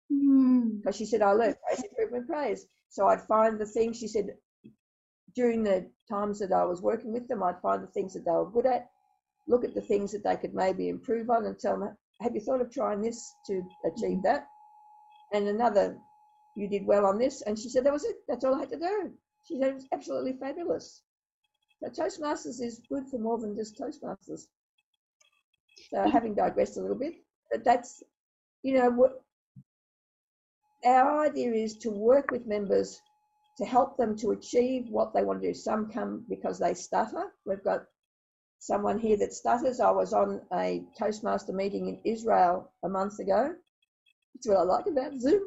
Because 0.09 0.95
mm. 0.95 0.97
she 0.97 1.05
said 1.05 1.21
I 1.21 1.31
learned 1.31 1.55
praise, 1.65 1.83
improvement, 1.83 2.27
praise. 2.27 2.65
So 2.89 3.07
I'd 3.07 3.21
find 3.27 3.59
the 3.59 3.65
things 3.65 3.97
she 3.97 4.07
said 4.07 4.29
during 5.35 5.63
the 5.63 5.89
times 6.09 6.39
that 6.39 6.51
I 6.51 6.65
was 6.65 6.81
working 6.81 7.13
with 7.13 7.27
them, 7.27 7.43
I'd 7.43 7.61
find 7.61 7.83
the 7.83 7.87
things 7.87 8.13
that 8.13 8.25
they 8.25 8.31
were 8.31 8.49
good 8.49 8.65
at, 8.65 8.89
look 9.47 9.63
at 9.63 9.75
the 9.75 9.81
things 9.81 10.11
that 10.11 10.23
they 10.23 10.35
could 10.35 10.55
maybe 10.55 10.89
improve 10.89 11.29
on, 11.29 11.45
and 11.45 11.57
tell 11.59 11.79
them, 11.79 11.95
"Have 12.21 12.33
you 12.33 12.41
thought 12.41 12.61
of 12.61 12.71
trying 12.71 13.01
this 13.01 13.31
to 13.47 13.61
achieve 13.85 14.23
that?" 14.23 14.47
and 15.33 15.47
another, 15.47 15.97
you 16.55 16.67
did 16.67 16.85
well 16.85 17.05
on 17.05 17.17
this. 17.17 17.41
And 17.41 17.57
she 17.57 17.69
said, 17.69 17.85
that 17.85 17.93
was 17.93 18.05
it. 18.05 18.17
That's 18.27 18.43
all 18.43 18.55
I 18.55 18.59
had 18.59 18.69
to 18.69 18.79
do. 18.79 19.11
She 19.47 19.59
said, 19.59 19.69
it 19.69 19.75
was 19.75 19.87
absolutely 19.93 20.33
fabulous. 20.33 21.01
So 21.81 21.89
Toastmasters 21.89 22.61
is 22.61 22.81
good 22.89 23.07
for 23.07 23.19
more 23.19 23.37
than 23.37 23.55
just 23.55 23.79
Toastmasters. 23.79 24.47
So 25.91 26.09
having 26.09 26.35
digressed 26.35 26.77
a 26.77 26.81
little 26.81 26.97
bit, 26.97 27.13
but 27.51 27.63
that's 27.63 28.03
you 28.63 28.73
know, 28.73 28.89
what 28.89 29.21
our 30.85 31.25
idea 31.25 31.51
is 31.51 31.77
to 31.77 31.89
work 31.89 32.31
with 32.31 32.45
members 32.45 32.99
to 33.57 33.65
help 33.65 33.97
them 33.97 34.17
to 34.17 34.31
achieve 34.31 34.87
what 34.89 35.13
they 35.13 35.23
want 35.23 35.41
to 35.41 35.49
do. 35.49 35.53
Some 35.53 35.91
come 35.91 36.25
because 36.29 36.59
they 36.59 36.73
stutter. 36.73 37.33
We've 37.45 37.63
got 37.63 37.83
someone 38.59 38.99
here 38.99 39.17
that 39.17 39.33
stutters. 39.33 39.79
I 39.79 39.91
was 39.91 40.13
on 40.13 40.41
a 40.53 40.83
Toastmaster 40.97 41.53
meeting 41.53 41.87
in 41.87 41.99
Israel 42.11 42.71
a 42.83 42.89
month 42.89 43.19
ago. 43.19 43.53
That's 44.33 44.47
what 44.47 44.57
I 44.57 44.63
like 44.63 44.85
about 44.87 45.19
Zoom. 45.19 45.41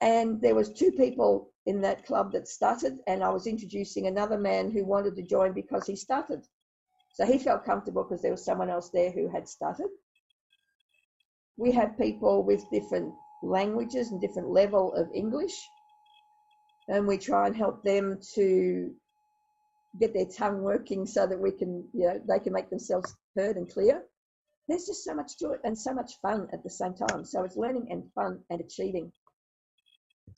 And 0.00 0.40
there 0.40 0.54
was 0.54 0.72
two 0.72 0.92
people 0.92 1.49
in 1.66 1.80
that 1.82 2.06
club 2.06 2.32
that 2.32 2.48
stuttered, 2.48 2.98
and 3.06 3.22
I 3.22 3.30
was 3.30 3.46
introducing 3.46 4.06
another 4.06 4.38
man 4.38 4.70
who 4.70 4.84
wanted 4.84 5.16
to 5.16 5.22
join 5.22 5.52
because 5.52 5.86
he 5.86 5.96
stuttered. 5.96 6.42
So 7.14 7.26
he 7.26 7.38
felt 7.38 7.64
comfortable 7.64 8.04
because 8.04 8.22
there 8.22 8.30
was 8.30 8.44
someone 8.44 8.70
else 8.70 8.90
there 8.90 9.10
who 9.10 9.28
had 9.28 9.48
stuttered. 9.48 9.90
We 11.56 11.72
have 11.72 11.98
people 11.98 12.42
with 12.44 12.70
different 12.70 13.12
languages 13.42 14.10
and 14.10 14.20
different 14.20 14.48
level 14.48 14.94
of 14.94 15.08
English, 15.14 15.54
and 16.88 17.06
we 17.06 17.18
try 17.18 17.46
and 17.46 17.56
help 17.56 17.82
them 17.84 18.20
to 18.34 18.94
get 19.98 20.14
their 20.14 20.26
tongue 20.26 20.62
working 20.62 21.06
so 21.06 21.26
that 21.26 21.38
we 21.38 21.50
can, 21.50 21.88
you 21.92 22.06
know, 22.06 22.20
they 22.28 22.38
can 22.38 22.52
make 22.52 22.70
themselves 22.70 23.14
heard 23.36 23.56
and 23.56 23.70
clear. 23.72 24.02
There's 24.68 24.86
just 24.86 25.04
so 25.04 25.14
much 25.14 25.36
to 25.38 25.50
it 25.50 25.60
and 25.64 25.76
so 25.76 25.92
much 25.92 26.12
fun 26.22 26.48
at 26.52 26.62
the 26.62 26.70
same 26.70 26.94
time. 26.94 27.24
So 27.24 27.42
it's 27.42 27.56
learning 27.56 27.88
and 27.90 28.04
fun 28.14 28.38
and 28.50 28.60
achieving. 28.60 29.12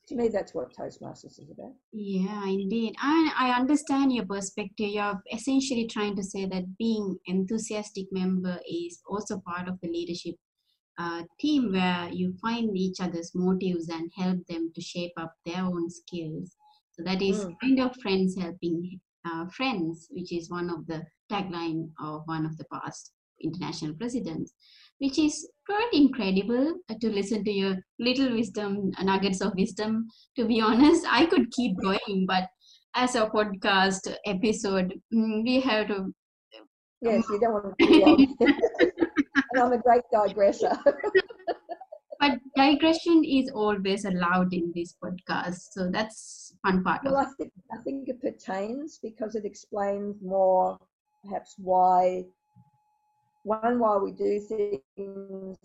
To 0.07 0.15
me, 0.15 0.27
that's 0.27 0.53
what 0.53 0.75
Toastmasters 0.75 1.39
is 1.39 1.49
about. 1.51 1.73
Yeah, 1.93 2.45
indeed. 2.45 2.95
I, 2.99 3.33
I 3.37 3.59
understand 3.59 4.11
your 4.11 4.25
perspective. 4.25 4.89
You're 4.89 5.21
essentially 5.31 5.87
trying 5.87 6.15
to 6.17 6.23
say 6.23 6.45
that 6.45 6.77
being 6.77 7.17
enthusiastic 7.27 8.07
member 8.11 8.59
is 8.69 9.01
also 9.07 9.41
part 9.45 9.67
of 9.69 9.79
the 9.81 9.87
leadership 9.87 10.35
uh, 10.97 11.23
team 11.39 11.71
where 11.71 12.09
you 12.11 12.33
find 12.41 12.75
each 12.75 12.99
other's 12.99 13.31
motives 13.33 13.89
and 13.89 14.11
help 14.17 14.39
them 14.47 14.71
to 14.75 14.81
shape 14.81 15.13
up 15.17 15.33
their 15.45 15.63
own 15.63 15.89
skills. 15.89 16.55
So 16.91 17.03
that 17.03 17.21
is 17.21 17.45
Mm. 17.45 17.55
kind 17.61 17.79
of 17.79 17.95
friends 18.01 18.35
helping 18.37 18.99
uh, 19.25 19.45
friends, 19.47 20.07
which 20.11 20.31
is 20.33 20.49
one 20.49 20.69
of 20.69 20.85
the 20.85 21.03
tagline 21.31 21.89
of 21.99 22.23
one 22.25 22.45
of 22.45 22.57
the 22.57 22.65
past 22.65 23.13
international 23.41 23.93
presidents, 23.95 24.53
which 24.99 25.17
is 25.17 25.49
quite 25.65 25.89
incredible 25.93 26.75
uh, 26.89 26.95
to 27.01 27.09
listen 27.09 27.43
to 27.43 27.51
your 27.51 27.75
little 27.99 28.31
wisdom, 28.33 28.91
uh, 28.97 29.03
nuggets 29.03 29.41
of 29.41 29.53
wisdom. 29.55 30.07
To 30.37 30.45
be 30.45 30.61
honest, 30.61 31.05
I 31.09 31.25
could 31.25 31.51
keep 31.51 31.77
going, 31.81 32.25
but 32.27 32.47
as 32.95 33.15
a 33.15 33.27
podcast 33.27 34.13
episode, 34.25 34.93
mm, 35.13 35.43
we 35.43 35.59
have 35.61 35.87
to 35.87 36.13
Yes, 37.01 37.25
you 37.29 37.39
don't 37.39 37.53
want 37.53 37.77
to 37.79 37.85
be 37.85 38.27
and 38.39 39.61
I'm 39.61 39.73
a 39.73 39.77
great 39.77 40.03
digressor. 40.11 40.71
but 42.19 42.39
digression 42.55 43.23
is 43.25 43.51
always 43.53 44.05
allowed 44.05 44.53
in 44.53 44.71
this 44.73 44.95
podcast 45.03 45.73
so 45.73 45.89
that's 45.91 46.55
fun 46.65 46.81
part 46.81 47.01
well, 47.03 47.17
I 47.17 47.25
think, 47.37 47.51
I 47.73 47.81
think 47.83 48.07
it 48.07 48.21
pertains 48.21 48.99
because 49.03 49.35
it 49.35 49.43
explains 49.43 50.21
more 50.21 50.77
perhaps 51.23 51.55
why, 51.57 52.25
one, 53.43 53.79
why 53.79 53.97
we 53.97 54.11
do 54.11 54.39
things 54.95 55.57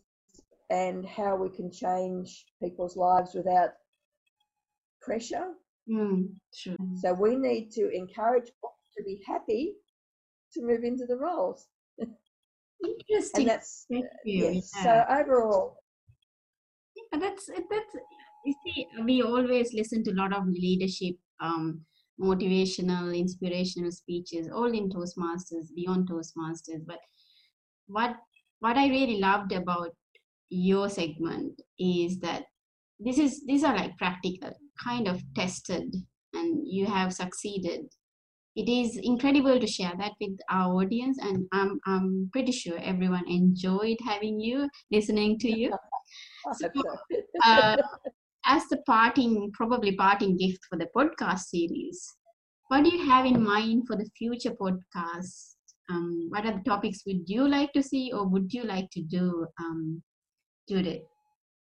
and 0.70 1.06
how 1.06 1.37
we 1.37 1.49
can 1.49 1.70
change 1.70 2.44
people's 2.62 2.97
lives 2.97 3.35
without 3.35 3.70
pressure. 5.00 5.54
Mm, 5.91 6.28
true 6.54 6.76
So 6.97 7.14
we 7.14 7.36
need 7.36 7.71
to 7.73 7.88
encourage 7.91 8.45
people 8.47 8.75
to 8.97 9.04
be 9.04 9.23
happy 9.26 9.75
to 10.52 10.62
move 10.62 10.84
into 10.84 11.06
the 11.06 11.17
roles. 11.17 11.67
interesting 12.84 13.41
And 13.41 13.49
that's, 13.49 13.86
Thank 13.91 14.04
you. 14.25 14.45
yes. 14.45 14.71
Yeah. 14.75 14.82
So 14.82 15.21
overall, 15.21 15.78
Yeah, 17.12 17.19
that's 17.21 17.47
that's 17.47 17.95
you 18.45 18.54
see 18.64 18.86
we 19.04 19.23
always 19.23 19.73
listen 19.73 20.02
to 20.04 20.10
a 20.12 20.14
lot 20.23 20.32
of 20.34 20.47
leadership 20.47 21.17
um 21.41 21.80
motivational 22.21 23.17
inspirational 23.17 23.93
speeches 23.93 24.49
all 24.52 24.73
in 24.80 24.88
toastmasters 24.91 25.67
beyond 25.75 26.08
toastmasters 26.08 26.82
but 26.86 26.99
what 27.88 28.16
what 28.60 28.76
i 28.76 28.88
really 28.88 29.18
loved 29.20 29.52
about 29.52 29.90
your 30.50 30.88
segment 30.88 31.60
is 31.78 32.18
that 32.20 32.44
this 32.98 33.18
is 33.18 33.44
these 33.46 33.64
are 33.64 33.76
like 33.76 33.96
practical 33.98 34.52
kind 34.82 35.08
of 35.08 35.22
tested 35.34 35.94
and 36.34 36.66
you 36.66 36.86
have 36.86 37.12
succeeded 37.12 37.82
it 38.56 38.68
is 38.68 38.98
incredible 39.02 39.60
to 39.60 39.66
share 39.66 39.92
that 39.98 40.12
with 40.20 40.38
our 40.50 40.74
audience 40.82 41.18
and 41.20 41.46
i'm 41.52 41.78
i'm 41.86 42.28
pretty 42.32 42.52
sure 42.52 42.78
everyone 42.82 43.28
enjoyed 43.28 43.96
having 44.04 44.40
you 44.40 44.68
listening 44.90 45.38
to 45.38 45.50
you 45.50 45.70
So, 46.54 46.68
uh, 47.44 47.76
as 48.46 48.66
the 48.68 48.78
parting, 48.86 49.50
probably 49.52 49.94
parting 49.96 50.36
gift 50.36 50.60
for 50.68 50.78
the 50.78 50.88
podcast 50.96 51.40
series, 51.40 52.16
what 52.68 52.84
do 52.84 52.90
you 52.90 53.04
have 53.04 53.26
in 53.26 53.42
mind 53.42 53.86
for 53.86 53.96
the 53.96 54.08
future 54.16 54.52
podcast? 54.52 55.56
Um, 55.90 56.26
what 56.28 56.44
are 56.44 56.52
the 56.52 56.64
topics 56.64 57.02
would 57.06 57.28
you 57.28 57.48
like 57.48 57.72
to 57.72 57.82
see 57.82 58.12
or 58.12 58.26
would 58.26 58.52
you 58.52 58.64
like 58.64 58.90
to 58.90 59.00
do, 59.02 59.46
um, 59.58 60.02
Judith? 60.68 61.02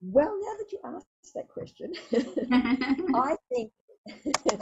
Well, 0.01 0.33
now 0.41 0.53
that 0.57 0.71
you 0.71 0.79
asked 0.85 1.33
that 1.35 1.47
question, 1.47 1.93
I 3.15 3.35
think 3.49 3.71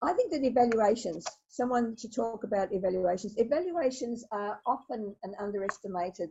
I 0.00 0.12
think 0.12 0.30
that 0.30 0.44
evaluations, 0.44 1.26
someone 1.48 1.96
to 1.96 2.08
talk 2.08 2.44
about 2.44 2.72
evaluations. 2.72 3.34
Evaluations 3.36 4.24
are 4.30 4.60
often 4.64 5.14
an 5.24 5.34
underestimated 5.40 6.30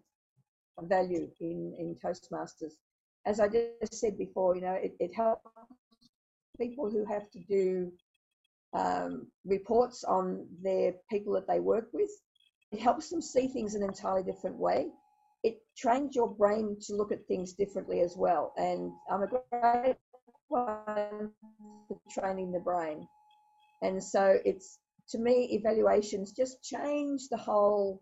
value 0.81 1.29
in, 1.41 1.75
in 1.77 1.95
Toastmasters. 1.95 2.73
As 3.25 3.39
I 3.41 3.49
just 3.49 3.93
said 3.93 4.17
before, 4.17 4.55
you 4.55 4.61
know, 4.61 4.73
it, 4.73 4.95
it 4.99 5.13
helps 5.13 5.41
people 6.57 6.89
who 6.89 7.05
have 7.05 7.29
to 7.31 7.39
do 7.39 7.91
um, 8.73 9.27
reports 9.45 10.03
on 10.05 10.47
their 10.63 10.93
people 11.09 11.33
that 11.33 11.47
they 11.47 11.59
work 11.59 11.89
with. 11.91 12.09
It 12.71 12.79
helps 12.79 13.09
them 13.09 13.21
see 13.21 13.47
things 13.47 13.75
in 13.75 13.83
an 13.83 13.89
entirely 13.89 14.23
different 14.23 14.57
way. 14.57 14.89
It 15.43 15.61
trains 15.77 16.15
your 16.15 16.29
brain 16.29 16.77
to 16.81 16.95
look 16.95 17.11
at 17.11 17.25
things 17.27 17.53
differently 17.53 18.01
as 18.01 18.15
well. 18.17 18.53
And 18.57 18.91
I'm 19.09 19.23
a 19.23 19.27
great 19.27 19.97
one 20.49 21.31
for 21.87 21.99
training 22.11 22.51
the 22.51 22.59
brain. 22.59 23.07
And 23.81 24.03
so 24.03 24.39
it's 24.43 24.79
to 25.09 25.17
me 25.17 25.49
evaluations 25.51 26.31
just 26.33 26.61
change 26.63 27.29
the 27.29 27.37
whole 27.37 28.01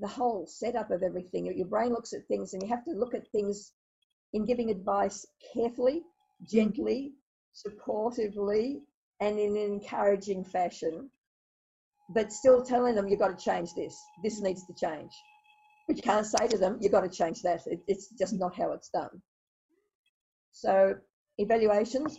the 0.00 0.08
whole 0.08 0.46
setup 0.46 0.90
of 0.90 1.02
everything. 1.02 1.46
Your 1.46 1.66
brain 1.66 1.90
looks 1.90 2.12
at 2.12 2.26
things 2.28 2.52
and 2.52 2.62
you 2.62 2.68
have 2.68 2.84
to 2.84 2.92
look 2.92 3.14
at 3.14 3.26
things 3.28 3.72
in 4.32 4.44
giving 4.44 4.70
advice 4.70 5.26
carefully, 5.52 6.02
mm. 6.42 6.48
gently, 6.48 7.12
supportively, 7.54 8.80
and 9.20 9.38
in 9.38 9.56
an 9.56 9.62
encouraging 9.62 10.44
fashion, 10.44 11.10
but 12.08 12.32
still 12.32 12.62
telling 12.62 12.94
them 12.94 13.08
you've 13.08 13.18
got 13.18 13.36
to 13.38 13.44
change 13.44 13.74
this. 13.74 13.96
This 14.22 14.40
needs 14.40 14.66
to 14.66 14.74
change. 14.74 15.12
But 15.86 15.96
you 15.96 16.02
can't 16.02 16.26
say 16.26 16.46
to 16.48 16.58
them, 16.58 16.78
you've 16.80 16.92
got 16.92 17.02
to 17.02 17.08
change 17.08 17.42
that. 17.42 17.66
It, 17.66 17.80
it's 17.86 18.10
just 18.18 18.34
not 18.34 18.56
how 18.56 18.72
it's 18.72 18.90
done. 18.90 19.22
So 20.52 20.94
evaluations, 21.38 22.18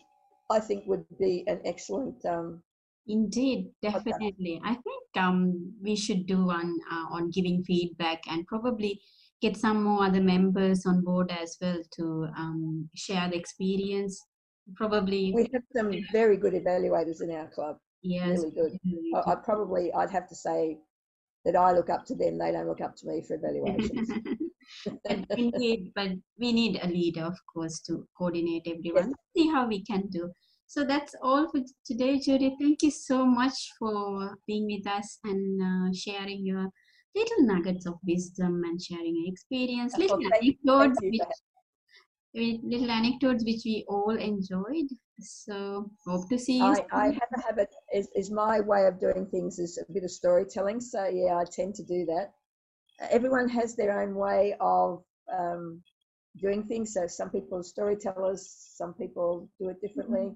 I 0.50 0.60
think, 0.60 0.86
would 0.88 1.06
be 1.20 1.44
an 1.48 1.62
excellent. 1.66 2.24
Um, 2.26 2.64
Indeed, 3.08 3.72
definitely. 3.82 4.62
I 4.64 4.74
think 4.74 5.04
um, 5.18 5.74
we 5.82 5.96
should 5.96 6.28
do 6.28 6.46
one 6.46 6.78
uh, 6.92 7.06
on 7.10 7.32
giving 7.32 7.64
feedback 7.64 8.22
and 8.30 8.46
probably 8.46 9.02
get 9.42 9.58
some 9.58 9.84
more 9.84 10.06
other 10.06 10.22
members 10.22 10.86
on 10.86 11.04
board 11.04 11.32
as 11.32 11.58
well 11.60 11.80
to 11.96 12.28
um, 12.38 12.90
share 12.96 13.28
the 13.30 13.36
experience. 13.36 14.24
Probably, 14.76 15.32
we 15.36 15.50
have 15.54 15.64
some 15.76 15.92
very 16.12 16.38
good 16.38 16.54
evaluators 16.54 17.24
in 17.24 17.32
our 17.32 17.48
club. 17.48 17.78
Yes, 18.02 18.40
really 18.40 18.52
good. 18.52 18.80
we 18.84 19.14
I. 19.16 19.32
I 19.32 19.36
probably, 19.36 19.92
I'd 19.94 20.12
have 20.12 20.28
to 20.30 20.36
say 20.36 20.78
that 21.46 21.56
I 21.56 21.72
look 21.72 21.90
up 21.90 22.06
to 22.06 22.16
them. 22.16 22.38
They 22.38 22.52
don't 22.52 22.68
look 22.68 22.82
up 22.82 22.96
to 22.98 23.08
me 23.08 23.24
for 23.28 23.36
evaluations. 23.36 24.10
but 24.86 25.26
indeed, 25.38 25.92
but 25.96 26.12
we 26.38 26.52
need 26.54 26.80
a 26.82 26.88
leader, 26.88 27.24
of 27.24 27.38
course, 27.52 27.80
to 27.82 28.08
coordinate 28.18 28.68
everyone. 28.68 29.14
See 29.36 29.50
how 29.50 29.68
we 29.68 29.84
can 29.84 30.08
do. 30.08 30.30
So 30.68 30.86
that's 30.86 31.16
all 31.24 31.50
for 31.50 31.62
today, 31.86 32.20
Judy. 32.20 32.56
Thank 32.62 32.84
you 32.84 32.92
so 32.92 33.26
much 33.26 33.72
for 33.80 34.38
being 34.46 34.68
with 34.68 34.86
us 34.86 35.18
and 35.24 35.62
uh, 35.62 35.94
sharing 35.94 36.46
your 36.46 36.70
little 37.16 37.42
nuggets 37.42 37.88
of 37.88 37.96
wisdom 38.06 38.62
and 38.64 38.80
sharing 38.80 39.16
your 39.16 39.34
experience, 39.34 39.98
little 39.98 40.20
anecdotes, 40.32 41.00
which, 41.02 42.60
little 42.64 42.92
anecdotes 42.92 43.44
which 43.44 43.62
we 43.66 43.84
all 43.88 44.16
enjoyed. 44.16 44.90
So 45.22 45.90
hope 46.06 46.30
to 46.30 46.38
see 46.38 46.58
you. 46.58 46.64
I. 46.64 46.86
I 46.92 47.06
have 47.08 47.30
a 47.38 47.42
habit, 47.42 47.70
is, 47.94 48.10
is 48.16 48.32
my 48.32 48.60
way 48.60 48.86
of 48.86 49.00
doing 49.00 49.26
things 49.28 49.60
is 49.60 49.78
a 49.78 49.92
bit 49.92 50.04
of 50.04 50.12
storytelling. 50.12 50.82
So, 50.82 51.06
yeah, 51.08 51.38
I 51.38 51.44
tend 51.46 51.76
to 51.76 51.84
do 51.84 52.06
that. 52.06 52.32
Everyone 53.12 53.48
has 53.50 53.76
their 53.76 54.02
own 54.02 54.16
way 54.16 54.56
of 54.60 55.04
um, 55.38 55.82
doing 56.42 56.64
things. 56.64 56.94
So, 56.94 57.08
some 57.08 57.30
people 57.30 57.58
are 57.60 57.64
storytellers, 57.64 58.42
some 58.76 58.94
people 58.94 59.50
do 59.60 59.70
it 59.70 59.82
differently. 59.82 60.36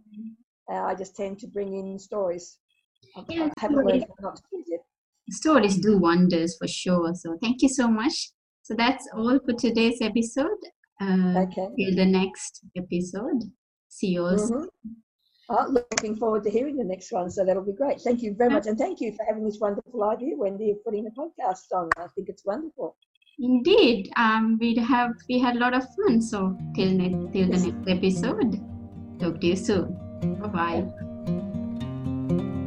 Uh, 0.71 0.83
I 0.83 0.95
just 0.95 1.15
tend 1.15 1.39
to 1.39 1.47
bring 1.47 1.73
in 1.73 1.99
stories. 1.99 2.57
I 3.15 3.23
Yeah, 3.29 3.49
stories. 3.57 3.85
learned 3.85 4.05
not 4.21 4.35
to 4.37 4.43
do 4.51 4.63
yet. 4.67 4.79
stories 5.29 5.77
do 5.77 5.97
wonders 5.97 6.55
for 6.57 6.67
sure. 6.67 7.13
So 7.15 7.37
thank 7.41 7.61
you 7.61 7.69
so 7.69 7.87
much. 7.87 8.31
So 8.63 8.73
that's 8.75 9.07
all 9.15 9.39
for 9.45 9.53
today's 9.53 9.99
episode. 10.01 10.61
Uh, 11.01 11.43
Okay. 11.43 11.67
till 11.77 11.95
the 11.95 12.05
next 12.05 12.61
episode. 12.77 13.51
See 13.97 14.11
you. 14.17 14.23
Mhm. 14.23 14.67
Oh, 15.49 15.65
looking 15.69 16.15
forward 16.15 16.43
to 16.45 16.49
hearing 16.49 16.77
the 16.77 16.83
next 16.93 17.11
one. 17.11 17.29
So 17.29 17.45
that'll 17.45 17.65
be 17.71 17.77
great. 17.81 18.01
Thank 18.01 18.23
you 18.23 18.33
very 18.33 18.49
much. 18.49 18.65
And 18.65 18.77
thank 18.77 19.01
you 19.01 19.11
for 19.15 19.23
having 19.29 19.43
this 19.45 19.59
wonderful 19.59 20.03
idea, 20.03 20.35
Wendy, 20.35 20.71
of 20.71 20.83
putting 20.85 21.03
the 21.03 21.11
podcast 21.21 21.67
on. 21.79 21.89
I 21.97 22.07
think 22.15 22.29
it's 22.29 22.45
wonderful. 22.45 22.95
Indeed, 23.39 24.09
um, 24.15 24.57
we 24.59 24.73
have 24.75 25.11
we 25.29 25.37
had 25.45 25.55
a 25.57 25.59
lot 25.59 25.73
of 25.79 25.83
fun. 25.95 26.21
So 26.21 26.39
till 26.75 26.91
ne- 27.01 27.27
till 27.33 27.47
the 27.53 27.59
next 27.65 27.89
episode. 27.97 28.51
Talk 29.19 29.39
to 29.41 29.47
you 29.47 29.55
soon. 29.55 29.87
Bye 30.41 30.53
bye. 30.57 32.59